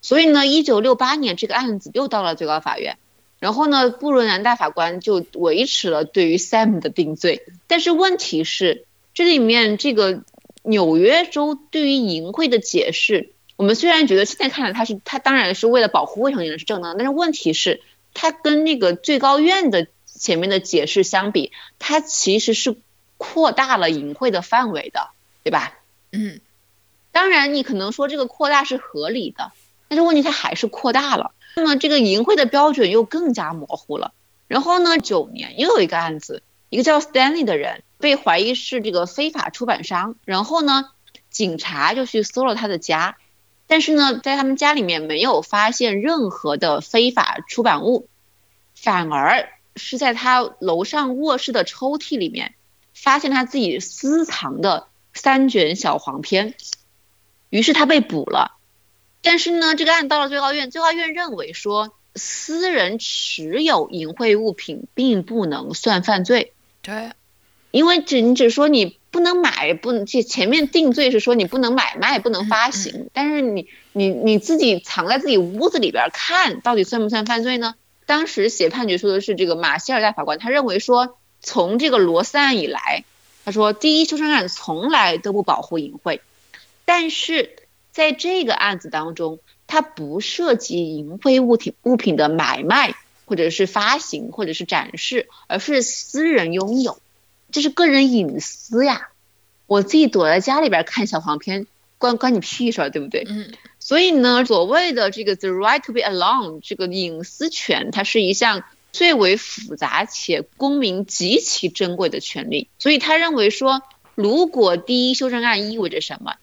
[0.00, 2.96] 所以呢，一九六八年这个案子又到了最高法院，
[3.38, 7.44] 然后呢，布伦南大法官就维持了对于 Sam 的定罪。
[7.66, 10.22] 但是问题是，这里面这个
[10.62, 17.82] 纽约州对于淫秽的解释，我们虽然觉得现在看来他是他当然是为了保护未成年人是正当，但是问题是。
[18.18, 22.74] 它跟那个最高院的前面的解释相比，它其实是
[23.18, 25.10] 扩大了淫秽的范围的，
[25.44, 25.74] 对吧？
[26.12, 26.40] 嗯，
[27.12, 29.52] 当然你可能说这个扩大是合理的，
[29.88, 34.14] 但是问题它还是扩大了，那么这个淫秽的标准又更加模糊了。
[34.48, 40.88] 然后呢，九年又有一个案子，一个叫 Stanley 的人被怀疑是这个非法出版商，然后呢，
[41.28, 43.18] 警察就去搜了他的家。
[43.68, 48.08] 但是呢，在他们家里面没有发现任何的非法出版物，
[48.74, 52.54] 反而是在他楼上卧室的抽屉里面
[52.94, 56.54] 发现他自己私藏的三卷小黄片，
[57.50, 58.56] 于是他被捕了。
[59.20, 66.52] 但是呢，这个案到了最高院，最高院认为说，私人持有淫秽物品并不能算犯罪。
[66.82, 67.10] 对，
[67.72, 68.98] 因为只你只说你。
[69.16, 77.76] 不能买，不能这前面定罪是说你不能买卖，不能发行，但是你你你自己藏在自己屋子里边看到底算不算犯罪呢？
[78.04, 83.04] 当时写判决书的是这个马歇尔大法官，他认为说从这个罗斯案以来，
[83.46, 86.20] 他说第一修正案从来都不保护淫秽，
[86.84, 87.56] 但是
[87.92, 92.94] 在这个案子当中，它不涉及淫秽物体物品的买卖
[93.24, 96.98] 或者是发行或者是展示，而是私人拥有。
[97.56, 99.08] 这是个人隐私呀，
[99.66, 101.66] 我自己躲在家里边看小黄片，
[101.96, 103.24] 关关你屁事儿，对不对？
[103.26, 103.50] 嗯。
[103.78, 112.68] 所以呢，所谓的这个 the right to be alone 这个隐私权，它是一项最为复杂且公民极其珍贵的权利。
[112.78, 113.80] 所以他认为说，
[114.14, 116.34] 如果第一修正案意味着什么，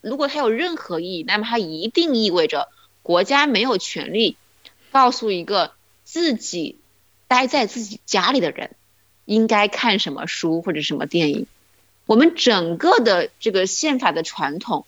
[0.00, 2.68] 如果它有任何意义，那么它一定意味着
[3.02, 4.38] 国家没有权利
[4.90, 5.72] 告诉一个
[6.04, 6.78] 自己
[7.28, 8.70] 待在自己家里的人。
[9.26, 11.46] 应该看什么书或者什么电影？
[12.06, 14.86] 我们整个的这个宪法的传统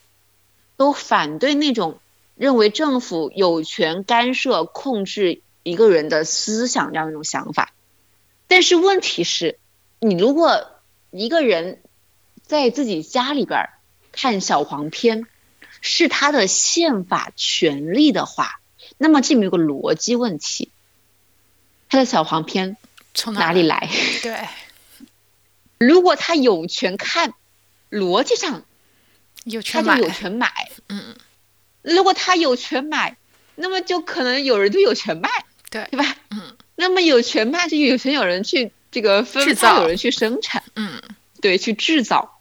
[0.77, 1.98] 都反对那种
[2.36, 7.73] 认为政府有权干涉控制一个人的思想这样一种想法。
[8.47, 9.59] 但是问题是，
[9.98, 10.70] 你如果
[11.10, 11.82] 一个人
[12.43, 13.69] 在自己家里边
[14.12, 15.27] 看小黄片
[15.81, 18.60] 是他的宪法权利的话，
[18.97, 20.70] 那么这里面有个逻辑问题，
[21.89, 22.77] 他的小黄片
[23.18, 23.90] 从哪里来？
[24.22, 24.48] 对，
[25.78, 27.34] 如果他有权看，
[27.90, 28.64] 逻辑上
[29.42, 30.70] 有权买，他就有权买。
[30.88, 31.16] 嗯，
[31.82, 33.16] 如果他有权买，
[33.56, 35.28] 那么就可能有人就有权卖，
[35.68, 36.16] 对，对吧？
[36.30, 41.02] 嗯，那么有权卖就有权有人去这个分制造发，有人去生产，嗯，
[41.40, 42.40] 对，去制造。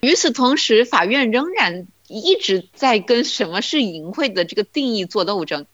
[0.00, 5.66] 与此同时，法院仍然一直在跟什么是淫秽的这个定义做斗争。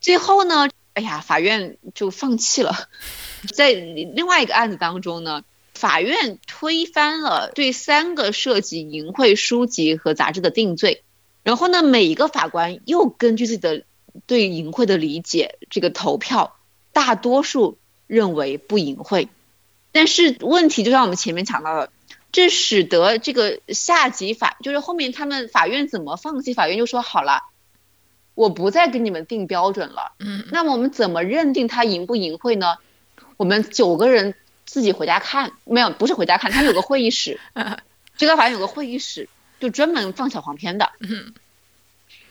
[0.00, 2.88] 最后呢，哎呀，法院就放弃了。
[3.54, 5.44] 在另外一个案子当中呢，
[5.74, 11.02] 法院推翻了对三个涉及淫秽书籍和杂志的定罪。
[11.42, 13.84] 然后呢，每一个法官又根据自己的
[14.26, 16.56] 对淫秽的理解，这个投票，
[16.94, 19.28] 大多数认为不淫秽。
[19.92, 21.92] 但是问题就像我们前面讲到的，
[22.32, 26.54] 这使得这个下级法，就是后面他们法院怎么放弃？
[26.54, 27.42] 法院就说好了，
[28.36, 30.12] 我不再给你们定标准了。
[30.20, 32.76] 嗯，那么我们怎么认定他淫不淫秽呢？
[33.36, 34.34] 我们九个人
[34.64, 37.40] 自己回家看，没有，不是回家看，他们有个会议室，
[38.16, 40.92] 最高法院有个会议室，就专门放小黄片的。
[41.00, 41.34] 嗯，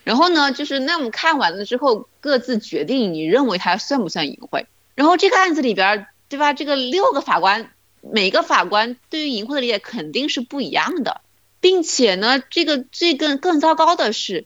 [0.04, 4.66] 然后呢，就是那我们看完了之后，各自决定你认为他算不算淫秽。
[4.94, 6.54] 然后这个案子里边，对吧？
[6.54, 7.72] 这个六个法官，
[8.02, 11.22] 每个法官对于淫秽的理解肯定是不一样的，
[11.60, 14.46] 并且呢，这个最更更糟糕的是，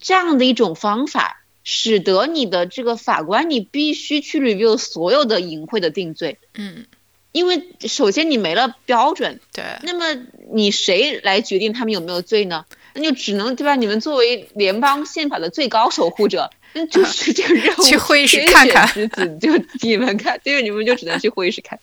[0.00, 6.86] 这样的一种方法，使得你的这个法官你必须去 review 所有的淫秽的定罪，嗯，
[7.32, 12.64] 因为首先你没了标准，对，那么你谁来决定他们有没有罪呢？
[12.94, 13.74] 那就只能对吧？
[13.74, 17.82] 你们作为联邦宪法的最高守护者， 那就是这个任务。
[17.88, 19.10] 去会议室看看
[19.40, 19.50] 就
[19.80, 21.80] 你们看， 对，你们就只能去会议室看。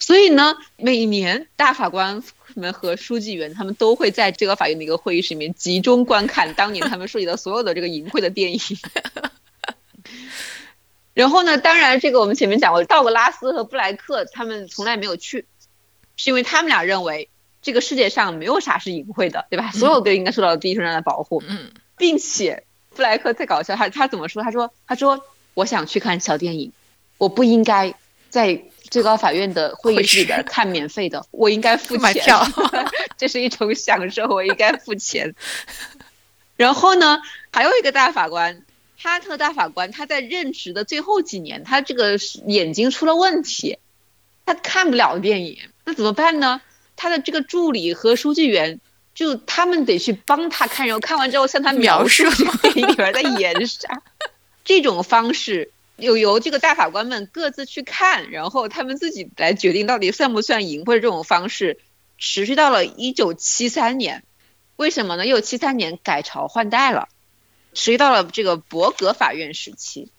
[0.00, 2.22] 所以呢，每年大法官
[2.54, 8.60] 们和书记员他们都会在这个法院的一个会议室里面集中观看当年他们涉及的所有的这个淫秽的电影。
[11.12, 15.44] 然后呢，当然这个我们前面讲过，道格拉斯和布莱克他们从来没有去，
[16.16, 17.28] 是因为他们俩认为
[17.60, 19.70] 这个世界上没有啥是淫秽的，对吧？
[19.72, 22.64] 所有都应该受到第一生上的保护，嗯，并且
[22.94, 24.42] 布莱克最搞笑，他他怎么说？
[24.42, 25.22] 他说他说
[25.54, 26.72] 我想去看小电影，
[27.18, 27.94] 我不应该
[28.30, 32.44] 在最高法院的会议室里边看免费的，我应该付钱买票，
[33.16, 35.34] 这是一种享受，我应该付钱。
[36.56, 37.22] 然后呢，
[37.52, 38.64] 还有一个大法官，
[38.98, 43.78] 哈特大法官，他在任职的最后几年，他这个眼睛出了问题，
[44.44, 46.60] 他看不了电影，那怎么办呢？
[46.96, 48.78] 他的这个助理和书记员，
[49.14, 52.24] 就他们得去帮他看，然后看完之后向他描述
[52.60, 54.02] 电影里边在演啥。
[54.62, 55.70] 这种方式
[56.00, 60.94] 有由这个大法官们各自去看，然后他们自己来决定到底算不算淫秽。
[60.94, 61.78] 这种方式
[62.18, 64.24] 持续到了一九七三年，
[64.76, 65.26] 为什么呢？
[65.26, 67.08] 一九七三年改朝换代了，
[67.74, 70.10] 持续到了这个伯格法院时期。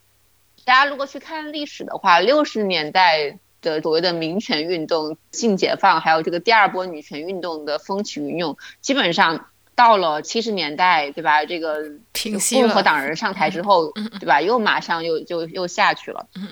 [0.64, 11.46] 大家如果去看历史的话，六十年代的所谓的民权运动、性解放，还有这个第二波女权运动的风起云涌，基本上到了七十年代，对吧？
[11.46, 14.42] 这个平息共和党人上台之后，对吧？
[14.42, 16.28] 又马上又就又下去了。
[16.36, 16.48] 嗯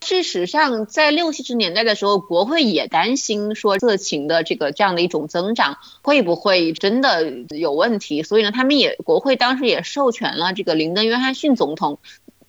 [0.00, 11.98] 事实上，在六七十年代的时候，国会也担心说色情的这个这样的一种增长会不会真的有问题，所以呢，他们也国会当时也授权了这个林登·约翰逊总统。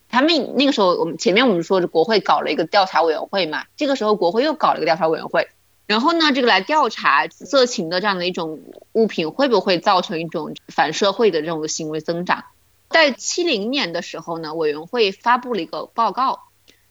[0.09, 5.47] 他们那个时候，我们前面我们说国会搞了一个调查委员会嘛，这个时候国会又搞了一个调查委员会，
[5.89, 8.61] 然后呢，这个来调查色情的这样的一种
[8.91, 12.45] 物品会不会造成一种反社会的这种行为增长。
[12.91, 16.41] 在七零年的时候呢，委员会发布了一个报告，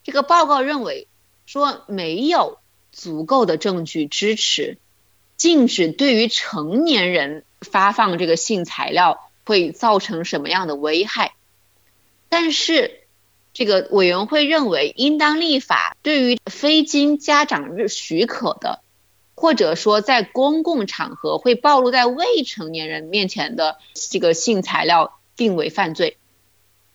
[0.03, 1.07] 这个报告认为
[1.47, 2.59] 说没有
[2.91, 4.79] 足够的证据支持
[5.37, 11.35] 禁止对于成年人发放这个性材料会造成什么样的危害，
[12.29, 13.03] 但是
[13.53, 18.83] 这个委员会认为应当立法对于非经家长许可的，
[19.39, 26.17] 或者说在公共场合会暴露在未成年人面前的这个性材料定为犯罪。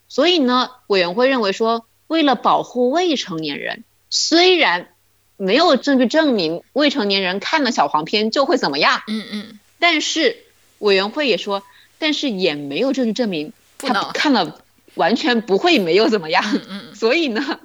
[0.10, 4.90] 所以呢，委员会认为说，为了保护未成年人，虽然
[5.38, 10.44] 没有证据证明未成年人看了小黄片就会怎么样，嗯嗯，但是
[10.80, 11.64] 委员会也说，
[11.98, 14.62] 但是也没有证据证明他不能看了
[14.96, 16.44] 完全不会没有怎么样。
[16.54, 17.62] 嗯嗯所以呢，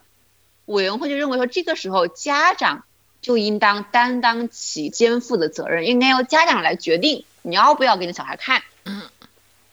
[0.66, 2.84] 委员会就认为说，这个时候家长
[3.20, 8.62] 就应当担当起肩负的责任，应该由家长来决定你要不要给你小孩看。
[8.84, 9.02] 嗯。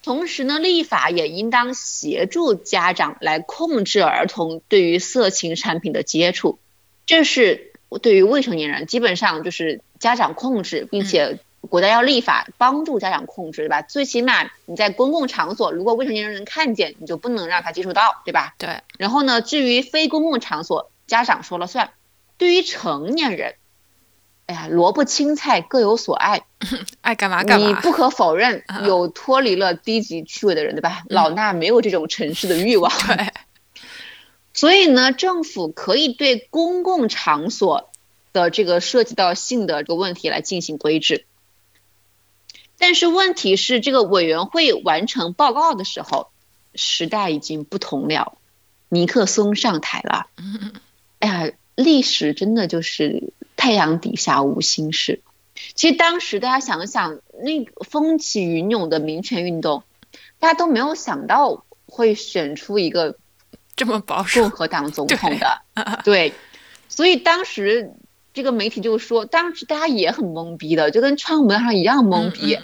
[0.03, 6.59] 同时呢，立法也应当协助家长来控制儿童对于色情产品的接触，
[7.07, 7.73] 这是
[8.03, 13.81] 对于未成年人，基本上就是家长控制，并且国家要立法帮助家长控制，对吧？
[13.81, 18.53] 最起码你在公共场所，如果未成年人能看见，你就不能让他接触到，对吧？
[18.59, 18.81] 对。
[18.99, 21.89] 然后呢，至于非公共场所，家长说了算。
[22.37, 23.55] 对于成年人，
[24.47, 26.45] 哎呀，萝卜青菜各有所爱，
[27.01, 27.67] 爱干嘛干嘛。
[27.67, 31.03] 你不可否认， 有脱离了低级趣味的人，对吧？
[31.09, 32.91] 老衲没有这种城市的欲望。
[33.07, 33.33] 对。
[34.53, 37.89] 所以呢，政府可以对公共场所
[38.31, 41.25] 的这个涉及到性的这个问题来进行规制。
[42.77, 46.29] 但是问题是，这个委员会完成报告的时候，
[46.73, 48.37] 时代已经不同了，
[48.87, 50.27] 尼克松上台了。
[51.19, 55.21] 哎呀，历史真的就是太阳底下无新事。
[55.73, 59.83] 其实当时大家想想，那风起云涌的民权运动，
[60.39, 63.17] 大家都没有想到会选出一个。
[63.75, 65.61] 这么保守，共和党总统的，
[66.05, 66.33] 对，
[66.87, 67.91] 所以当时
[68.33, 72.57] 这个媒体就说，当时大家也很懵逼的，就跟川普上一样懵逼，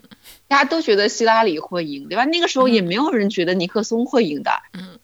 [0.48, 2.24] 大家都觉得希拉里会赢，对吧？
[2.24, 5.00] 那个时候也没有人觉得尼克松会赢的，嗯。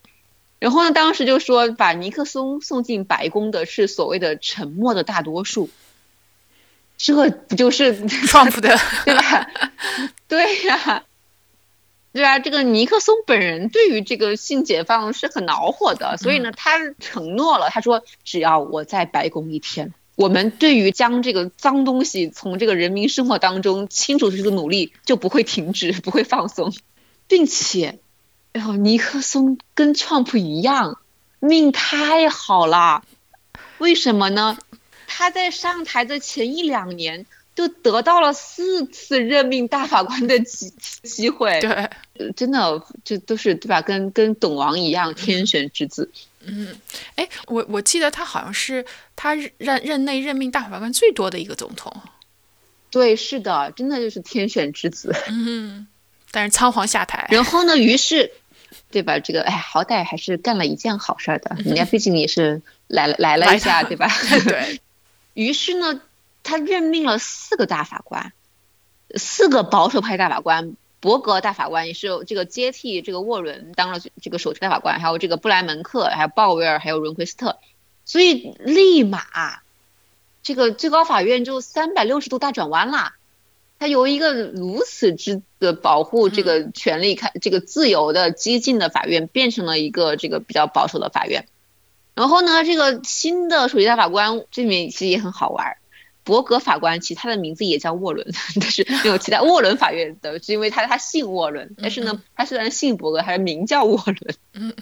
[0.60, 5.70] 然后呢，当时就说把尼克松送进白宫的是所谓的沉默的大多数，
[6.98, 9.50] 这不就是川普的 对吧？
[10.28, 11.04] 对呀。
[12.14, 26.74] 对啊，这个尼克松本人对于这个性解放是很恼火的，所以呢，他承诺了，他说只要我在白宫一天，我们对于将这个脏东西从这个人民生活当中清除出去的努力就不会停止，不会放松，
[27.28, 28.00] 并且，
[28.54, 31.00] 哎呦，尼克松跟川普一样，
[31.40, 33.04] 命太好了，
[33.78, 34.58] 为什么呢？
[35.08, 37.26] 他在上台的前一两年。
[37.58, 40.72] 就得到了四次任命大法官的机
[41.02, 41.90] 机会，对，
[42.36, 43.82] 真的这都是对吧？
[43.82, 46.12] 跟跟董王一样，天选之子。
[46.42, 46.80] 嗯，
[47.16, 51.92] 哎，我我记得他好像是他任任内任命大法官最多的一个总统。
[52.92, 55.12] 对，是的，真的就是天选之子。
[55.28, 55.88] 嗯，
[56.38, 57.28] 但是仓皇下台。
[57.32, 58.32] 然后呢，于是，
[58.92, 59.18] 对吧？
[59.18, 64.08] 这个哎，好歹还是干了一件好事的， 人家毕竟也是来了来了一下，对吧？
[64.46, 64.80] 对
[65.34, 66.00] 于是呢。
[66.50, 68.32] 他任命了四个大法官，
[69.16, 77.60] 四个保守派大法官，伯格大法官也是这个接替这个沃伦当了这个首席大法官，还有这个布莱门克，还有鲍威尔，还有伦奎斯特，
[78.06, 79.26] 所以立马
[80.42, 83.17] 这个最高法院就三百六十度大转弯啦。
[83.80, 91.48] 他由一个如此之的保护这个权利、开这个自由的激进的法院，变成了一个这个比较保守的法院。
[92.16, 95.78] 然后呢，这个新的首席大法官这里面其实也很好玩。
[96.24, 98.28] 伯格法官其实他的名字也叫沃伦，
[98.60, 104.36] 但是没有其他 沃伦法院的，是因为他他姓沃伦，但是呢，他虽然姓伯格，还是名叫沃伦。
[104.54, 104.74] 嗯，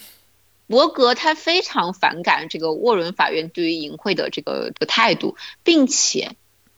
[0.66, 6.32] 伯格他非常反感这个沃伦法院对于淫秽的这个这个态度，并且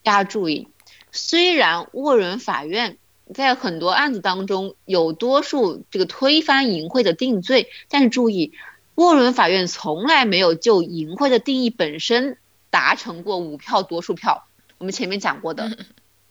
[0.03, 0.67] 大家注意，
[1.11, 2.97] 虽然沃伦法院
[3.33, 8.53] 在很多案子当中有多数这个推翻淫秽的定罪，但是注意，
[8.95, 12.37] 沃伦法院从来没有就淫秽的定义本身
[12.69, 14.47] 达成过五票多数票。
[14.77, 15.69] 我们前面讲过的，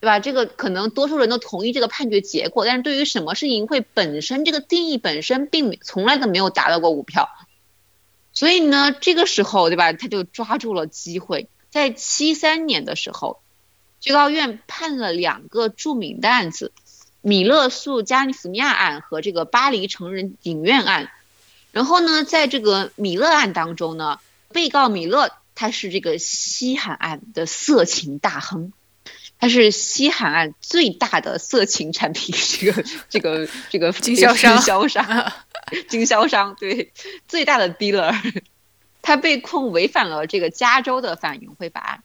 [0.01, 0.21] 对吧？
[0.21, 7.29] 这个可能多数人都同意这个判决结果，但是对于什么是淫秽本身这个定义本身，并从来都没有达到过五票。
[8.33, 9.93] 所以呢，这个时候，对吧？
[9.93, 13.41] 他就抓住了机会，在七三年的时候，
[14.07, 16.71] 最高院判了两个著名的案子：
[17.23, 21.11] 米勒诉加利福尼亚案和这个巴黎成人影院案。
[21.73, 24.21] 然后呢，在这个米勒案当中呢，
[24.53, 25.33] 被告米勒。
[25.59, 28.75] 他是这个西海岸的色情大亨，
[29.41, 35.33] 他是西海岸最大的色情产品这个这个这个经销商， 经销商，
[35.89, 36.93] 经销商对
[37.27, 38.15] 最大的 dealer，
[39.01, 42.03] 他被控违反了这个加州的反淫秽法案。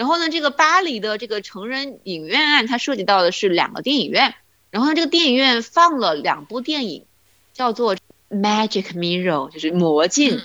[0.00, 4.34] 然后呢，这个巴黎的这个成人影院案，它涉及到的是两个电影院，
[4.70, 7.04] 然后呢，这个电影院放了两部电影，
[7.52, 7.94] 叫做
[8.30, 10.40] 《Magic Mirror》，就是魔镜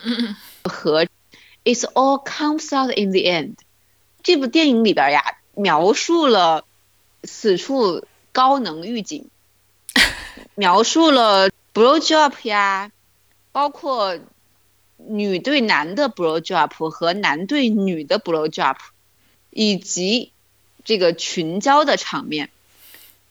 [0.66, 1.06] 和。
[1.64, 3.56] It's all comes out in the end。
[4.24, 5.24] 这部电影里边呀，
[5.54, 6.66] 描述了
[7.24, 9.30] 此处高能预警，
[10.56, 12.92] 描述了 blow job 呀，
[13.54, 14.20] 包括
[14.98, 18.76] 女对男的 blow job 和男对女的 blow job，
[19.56, 20.32] 以及
[20.84, 22.52] 这个群交的场面，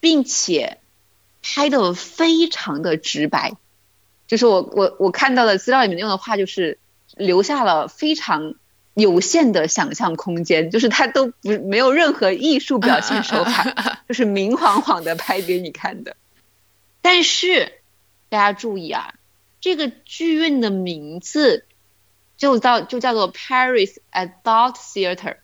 [0.00, 0.78] 并且
[1.42, 3.52] 拍的非常的直白。
[4.26, 6.78] 就是我我我看到的资料里面用的话就是。
[7.16, 8.56] 留下了非常
[8.94, 16.16] 有限的想象空间，就是他都不没有任何艺术表现手法，就是明晃晃的拍给你看的。
[17.02, 17.74] 但是
[18.30, 19.14] 大家注意啊，
[19.60, 21.66] 这个剧院的名字
[22.36, 25.36] 就叫就叫做 Paris Adult Theater，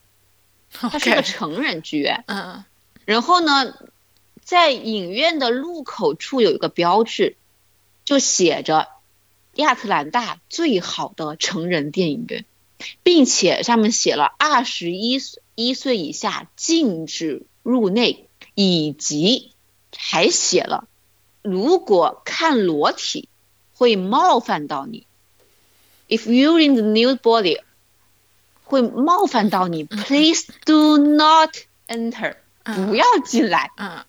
[0.70, 2.24] 它是个成人剧院。
[2.26, 2.64] 嗯，
[3.04, 3.74] 然后呢，
[4.42, 7.36] 在影院的入口处有一个标志，
[8.04, 8.88] 就写着
[9.54, 12.44] 亚特兰大最好的成人电影院，
[13.02, 15.20] 并且上面写了二十一
[15.54, 19.52] 一岁以下禁止入内，以及
[19.96, 20.86] 还写了
[21.42, 23.28] 如果看裸体
[23.74, 25.06] 会冒犯到你
[26.08, 27.60] ，if you're in the nude body。
[28.70, 31.50] 会冒犯到你，Please do not
[31.88, 33.72] enter，不要进来。
[33.76, 34.04] 嗯，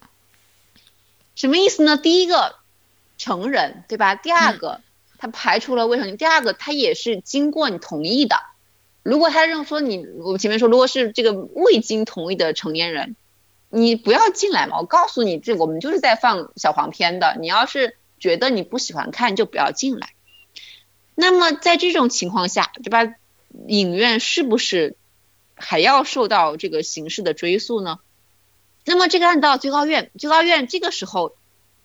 [1.34, 1.98] 什么意思呢？
[1.98, 2.56] 第一个，
[3.18, 4.14] 成人，对吧？
[4.14, 4.82] 第二个，
[5.18, 6.16] 他排除了未成年。
[6.16, 8.36] 第二个，他也是经过你同意的。
[9.02, 13.16] 如果他认为说你，我前面说，如果是这个未经同意的成年人，
[13.70, 14.78] 你不要进来嘛。
[14.78, 17.36] 我告诉你，这我们就是在放小黄片的。
[17.40, 20.10] 你要是觉得你不喜欢看，就不要进来。
[21.16, 23.16] 那么在这种情况下，对吧？
[23.68, 24.96] 影院是不是
[25.56, 28.00] 还要受到这个刑事的追诉呢？
[28.86, 31.36] 那么这个案到最高院，最高院这个时候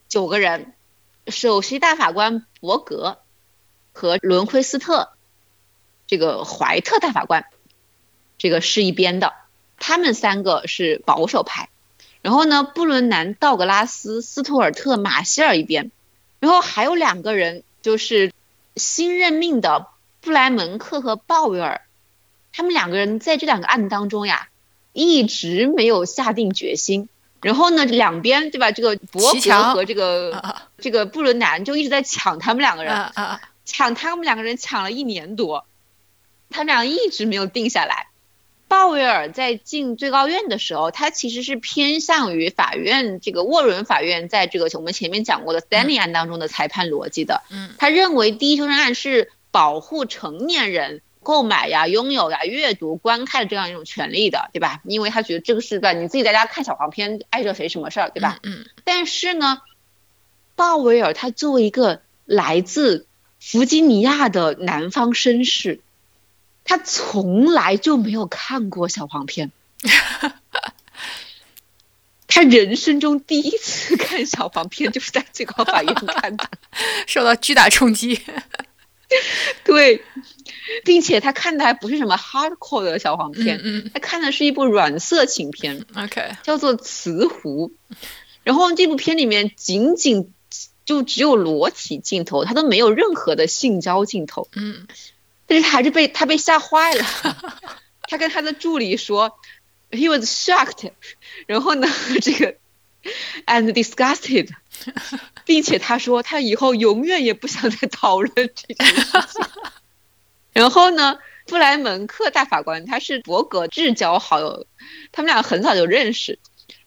[0.08, 0.72] 九个人，
[1.26, 3.18] 首席大法官伯格
[3.92, 5.10] 和伦奎斯特，
[6.06, 7.46] 这个怀特大法官，
[8.38, 9.34] 这个是一边的，
[9.76, 11.68] 他们三个是保守派，
[12.22, 15.90] 然后呢，布伦南道格拉斯、斯图尔特马歇尔一边，
[16.40, 18.32] 然后还有两个人就是
[18.76, 19.88] 新任命的。
[20.26, 21.82] 布莱门克和鲍威尔，
[22.52, 24.48] 他们两个人在这两个案子当中呀，
[24.92, 27.08] 一直没有下定决心。
[27.42, 28.72] 然后呢，两边对吧？
[28.72, 32.92] 这个伯格和这个这个布伦南就一直在抢他们两个人，
[33.64, 35.64] 抢他们两个人抢了一年多，
[36.50, 38.08] 他们俩一直没有定下来。
[38.66, 47.44] 鲍威尔在进最高院的时候，他其实是偏向于法院这个沃伦法院在这个我们前面讲过的 Stanley 案当中的裁判逻辑的。
[47.48, 49.30] 嗯，他认为第一修正案是。
[49.50, 54.80] 保护成年人购买呀、拥有呀、阅读、观看的这样一种权利的，对吧？
[54.84, 58.38] 因为他觉得这个是吧，你自己在家看小黄片，碍着谁什么事儿，对吧？
[58.42, 58.66] 嗯。
[58.84, 59.62] 但是呢，
[60.54, 63.06] 鲍威尔他作为一个来自
[63.40, 65.80] 弗吉尼亚的南方绅士，
[66.64, 69.50] 他从来就没有看过小黄片。
[72.28, 76.50] 他人生中第一次看小黄片就是在最高法院看的，
[77.06, 78.20] 受到巨大冲击。
[79.64, 80.02] 对，
[80.84, 87.72] 并且他看的还不是什么 hardcore 的小黄片，他看的是一部软色情片，OK，叫做《磁湖》。
[88.42, 90.32] 然后这部片里面仅仅
[90.84, 94.48] 就只有裸体镜头，他都没有任何的性交镜头。
[94.54, 94.86] 嗯，
[95.46, 97.04] 但是他还是被他被吓坏了，
[98.02, 99.38] 他跟他的助理说
[99.90, 100.92] ，he was shocked。
[101.46, 101.88] 然后呢，
[102.22, 102.54] 这个
[103.46, 104.50] and disgusted。
[105.44, 109.44] 并且他说，他以后永远也不想再讨论这件事情。
[110.52, 114.66] 然后呢，布莱门克大法官他是伯格至交好友，
[115.12, 116.38] 他们俩很早就认识。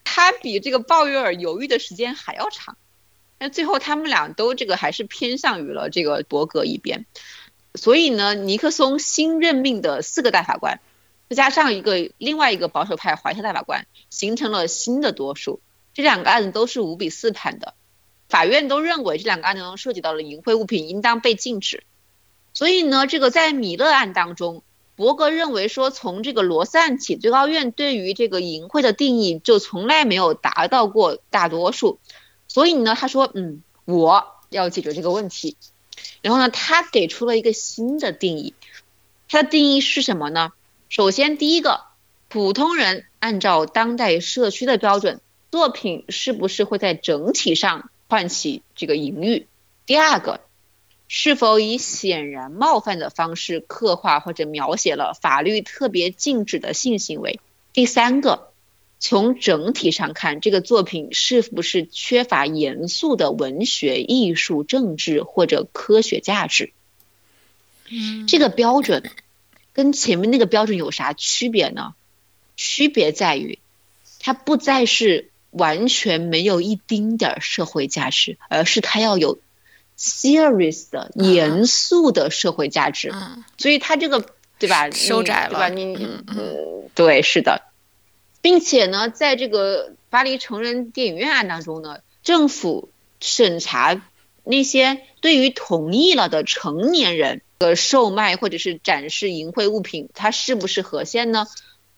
[0.03, 2.77] 他比这个鲍威尔犹豫的时间还要长，
[3.37, 7.05] 但最后他们俩都这个还是偏向于了这个伯格一边。
[7.75, 10.79] 所以呢，尼克松新任命的四个大法官，
[11.29, 15.61] 再加上一个另外一个保守派怀特大法官，形成了新的多数。
[15.93, 17.75] 这两个案子都是五比四判的。
[18.29, 21.83] 法院都认为这两个案件中涉及到了淫秽物品，应当被禁止。
[22.53, 24.63] 所以呢，这个在米勒案当中，
[24.95, 31.99] 伯格认为说，从这个罗斯案起，最高院对于这个淫秽的定义就从来没有达到过大多数。
[32.47, 35.57] 所以呢，他说，嗯，我要解决这个问题。
[36.21, 38.53] 然后呢，他给出了一个新的定义。
[39.27, 40.51] 他的定义是什么呢？
[40.89, 41.81] 首先，第一个，
[42.27, 47.89] 普通人按照当代社区的标准，作品是不是会在整体上？
[48.09, 49.45] 唤起这个淫欲。
[49.85, 50.41] 第二个，
[51.07, 57.39] 是否以显然冒犯的方式刻画或者描写了法律特别禁止的性行为？
[57.71, 58.51] 第三个，
[58.99, 66.73] 从整体上看，这个作品是不是缺乏严肃的文学、艺术、政治或者科学价值？
[67.89, 69.11] 嗯，这个标准
[69.71, 71.93] 跟前面那个标准有啥区别呢？
[72.57, 73.59] 区别在于，
[74.19, 75.29] 它不再是。
[75.51, 79.39] 完全没有一丁点儿社会价值，而是它要有
[79.97, 83.09] serious 的严肃的社会价值。
[83.11, 84.23] 嗯，所以它这个
[84.59, 84.91] 对吧？
[84.91, 85.69] 收窄了，对吧？
[85.69, 85.95] 你
[86.27, 87.63] 嗯，对，是的，
[88.41, 94.01] 并且呢，在这个巴黎成人电影院案当中呢，政府审查
[94.43, 101.47] 那些对于同意了的成年人的售卖或者是展示淫秽物品，它是不是合宪呢？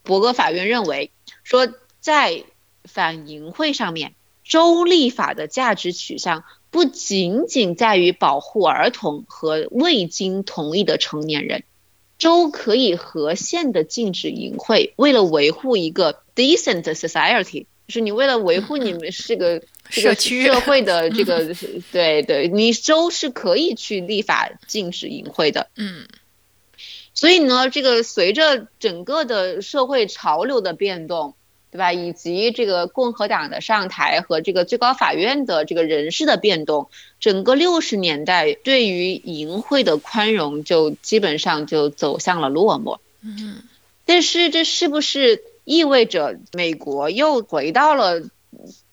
[0.03, 1.11] 博格法院认为
[1.43, 1.67] 说
[1.99, 2.45] 在。
[2.85, 4.13] 反淫秽上面，
[4.43, 11.63] 州立法的价值取向不仅仅在于保护儿童和未经同意的成年人，
[12.17, 20.45] 州可以和县的禁止淫秽，为了维护一个 decent society，就是你为了维护你们这个 这个社区。
[20.45, 21.53] 社会的这个，
[21.91, 25.69] 对对，你州是可以去立法禁止淫秽的。
[25.75, 26.07] 嗯。
[27.13, 31.35] 所以呢，这个随着整个的社会潮流的变动，
[31.71, 31.93] 对吧？
[31.93, 36.89] 以及这个共和党的上台和这个最高法院的这个人事的变动，
[37.19, 42.99] 整个六十年代对于淫秽的宽容就基本上就走向了落寞。
[43.23, 43.63] 嗯
[44.05, 48.21] 但是这是不是意味着美国又回到了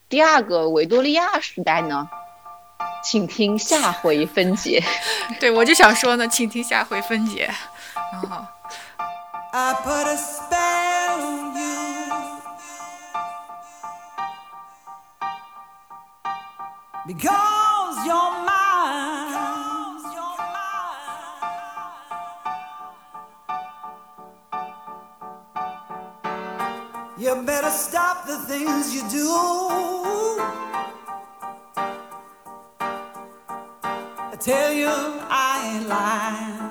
[0.09, 2.09] 第二个维多利亚时代呢？
[3.03, 4.81] 请听下回分解。
[5.41, 7.51] 对，我就想说呢，请听下回分解。
[8.13, 8.45] 然后
[9.51, 10.98] I put a spell
[17.09, 18.69] because you're mine.
[27.19, 29.29] you better stop the things you do.
[34.31, 36.69] I tell you, I ain't lying.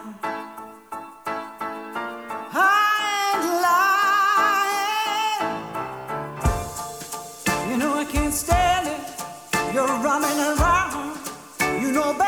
[8.09, 8.76] can't stay
[9.77, 11.19] you're running around.
[11.79, 12.26] You know better,